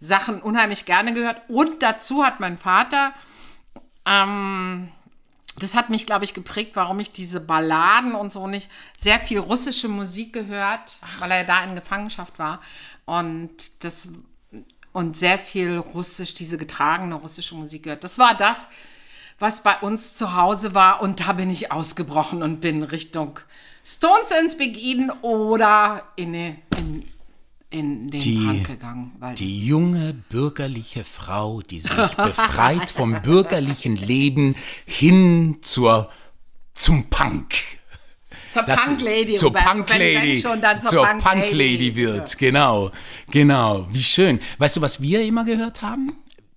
[0.00, 1.42] Sachen unheimlich gerne gehört.
[1.48, 3.12] Und dazu hat mein Vater,
[4.06, 4.90] ähm,
[5.62, 9.38] das hat mich, glaube ich, geprägt, warum ich diese Balladen und so nicht sehr viel
[9.38, 12.60] russische Musik gehört, weil er da in Gefangenschaft war.
[13.04, 14.08] Und das
[14.92, 18.04] und sehr viel russisch, diese getragene russische Musik gehört.
[18.04, 18.66] Das war das,
[19.38, 21.02] was bei uns zu Hause war.
[21.02, 23.38] Und da bin ich ausgebrochen und bin Richtung
[23.84, 24.76] Stones ins Big
[25.22, 27.04] oder in, in,
[27.70, 29.12] in den Die- Punk gegangen.
[29.18, 34.56] Weil Die junge bürgerliche Frau, die sich befreit vom bürgerlichen Leben
[34.86, 36.10] hin zur
[36.74, 37.54] zum Punk.
[38.50, 39.68] zur Das- Punk Lady, zur Roberto.
[39.70, 42.90] Punk Wenn- wenn Lady, schon, dann zur, zur Punk, Punk Lady wird, genau,
[43.30, 43.86] genau.
[43.92, 44.40] Wie schön.
[44.58, 46.12] Weißt du, was wir immer gehört haben?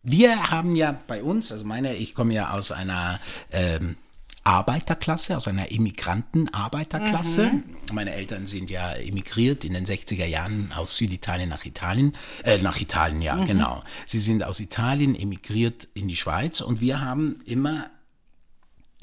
[0.05, 3.21] wir haben ja bei uns, also meine, ich komme ja aus einer
[3.53, 3.95] ähm,
[4.43, 7.51] Arbeiterklasse, aus einer Immigranten-Arbeiterklasse.
[7.51, 7.63] Mhm.
[7.93, 12.79] Meine Eltern sind ja emigriert in den 60er Jahren aus Süditalien nach Italien, äh, nach
[12.79, 13.45] Italien, ja, mhm.
[13.45, 13.83] genau.
[14.05, 17.89] Sie sind aus Italien emigriert in die Schweiz und wir haben immer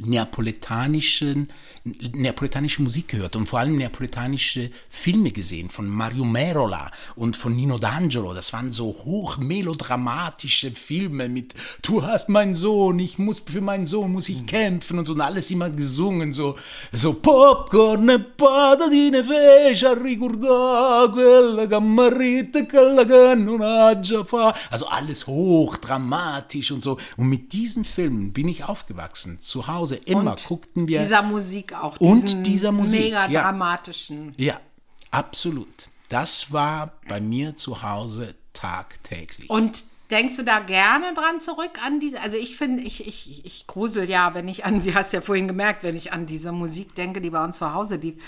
[0.04, 1.48] neapolitanischen
[1.84, 7.76] neapolitanische Musik gehört und vor allem neapolitanische Filme gesehen von Mario Merola und von Nino
[7.76, 8.34] D'Angelo.
[8.34, 14.12] Das waren so hochmelodramatische Filme mit Du hast meinen Sohn, ich muss für meinen Sohn
[14.12, 16.56] muss ich kämpfen und so und alles immer gesungen so
[16.92, 24.54] so Popcorn patatine fece ricordare quella cammarita che la cannonaggia fa.
[24.70, 29.38] Also alles hochdramatisch und so und mit diesen Filmen bin ich aufgewachsen.
[29.40, 31.98] Zu Hause immer und guckten wir dieser Musik auch.
[31.98, 33.00] Und dieser Musik.
[33.00, 34.34] Mega dramatischen.
[34.36, 34.54] Ja.
[34.54, 34.60] ja,
[35.10, 35.88] absolut.
[36.08, 39.48] Das war bei mir zu Hause tagtäglich.
[39.48, 42.20] Und denkst du da gerne dran zurück an diese?
[42.20, 45.48] Also ich finde, ich, ich, ich grusel ja, wenn ich an, wie hast ja vorhin
[45.48, 48.22] gemerkt, wenn ich an diese Musik denke, die bei uns zu Hause lief.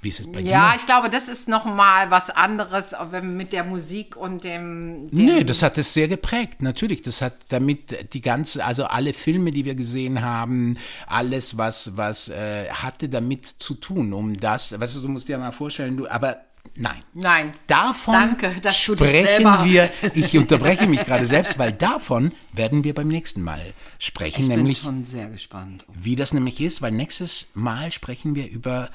[0.06, 0.51] Wie ist es bei ja, dir?
[0.51, 5.26] Ja, ich glaube, das ist noch mal was anderes mit der Musik und dem, dem.
[5.26, 7.01] Nee, das hat es sehr geprägt, natürlich.
[7.01, 10.78] Das hat damit die ganze, also alle Filme, die wir gesehen haben,
[11.08, 15.39] alles, was, was äh, hatte damit zu tun, um das, weißt du, du musst dir
[15.39, 16.38] mal vorstellen, du, aber
[16.78, 17.03] Nein.
[17.14, 17.53] Nein.
[17.68, 19.89] Davon Danke, dass sprechen wir.
[20.16, 24.41] Ich unterbreche mich gerade selbst, weil davon werden wir beim nächsten Mal sprechen.
[24.41, 25.86] Ich nämlich, bin schon sehr gespannt.
[25.93, 28.89] Wie das nämlich ist, weil nächstes Mal sprechen wir über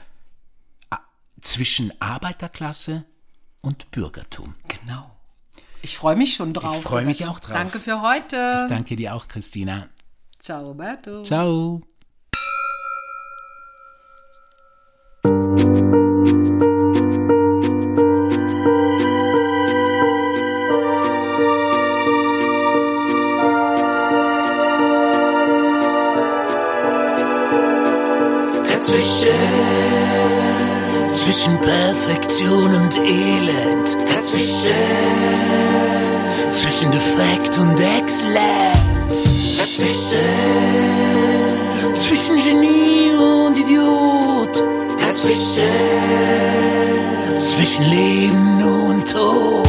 [1.40, 3.04] zwischen Arbeiterklasse
[3.60, 4.54] und Bürgertum.
[4.68, 5.10] Genau.
[5.82, 6.76] Ich freue mich schon drauf.
[6.76, 7.54] Ich freue mich auch drauf.
[7.54, 8.62] Danke für heute.
[8.62, 9.88] Ich danke dir auch, Christina.
[10.38, 11.22] Ciao, Roberto.
[11.22, 11.82] Ciao.
[32.90, 34.70] Und Elend, dazwischen,
[36.54, 40.16] zwischen Defekt und Exzellenz, dazwischen,
[41.94, 44.64] zwischen Genie und Idiot,
[44.98, 45.62] dazwischen,
[47.54, 49.68] zwischen Leben und Tod.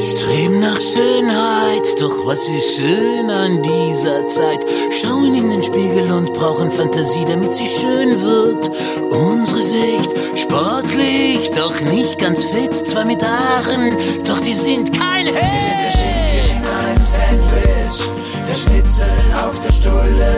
[0.00, 4.60] Streben nach Schönheit, doch was ist schön an dieser Zeit?
[4.90, 8.69] Schauen in den Spiegel und brauchen Fantasie, damit sie schön wird.
[9.08, 15.34] Unsere Sicht sportlich, doch nicht ganz fit, zwar mit Haaren, doch die sind kein Hit.
[15.34, 18.08] Wir sind der Schinken in einem Sandwich,
[18.48, 20.34] der Schnitzel auf der Stulle,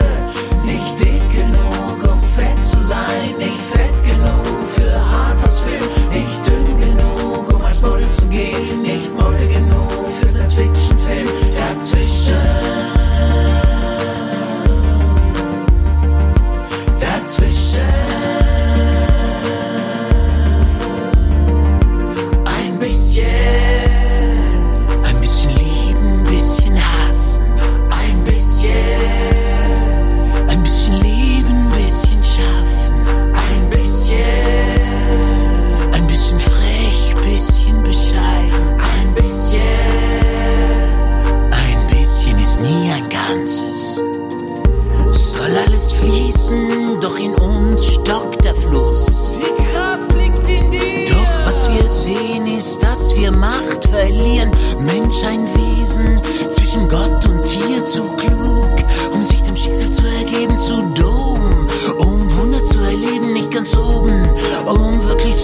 [0.63, 4.02] nicht dick genug, um fett zu sein, nicht fett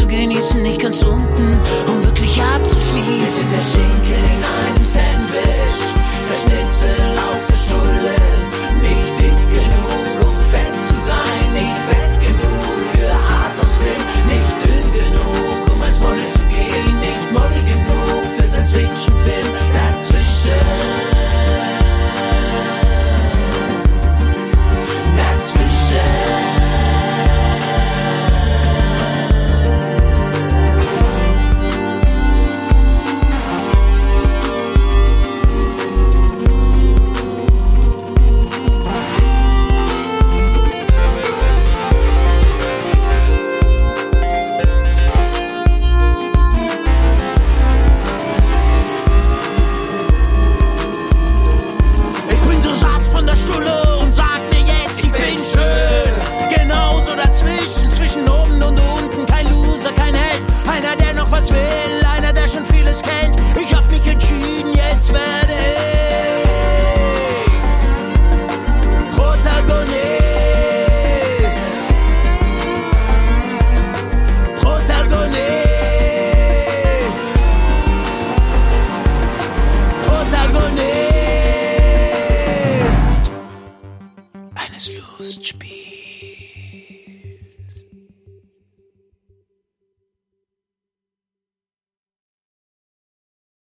[0.07, 0.33] Film
[0.79, 1.18] dazwischen.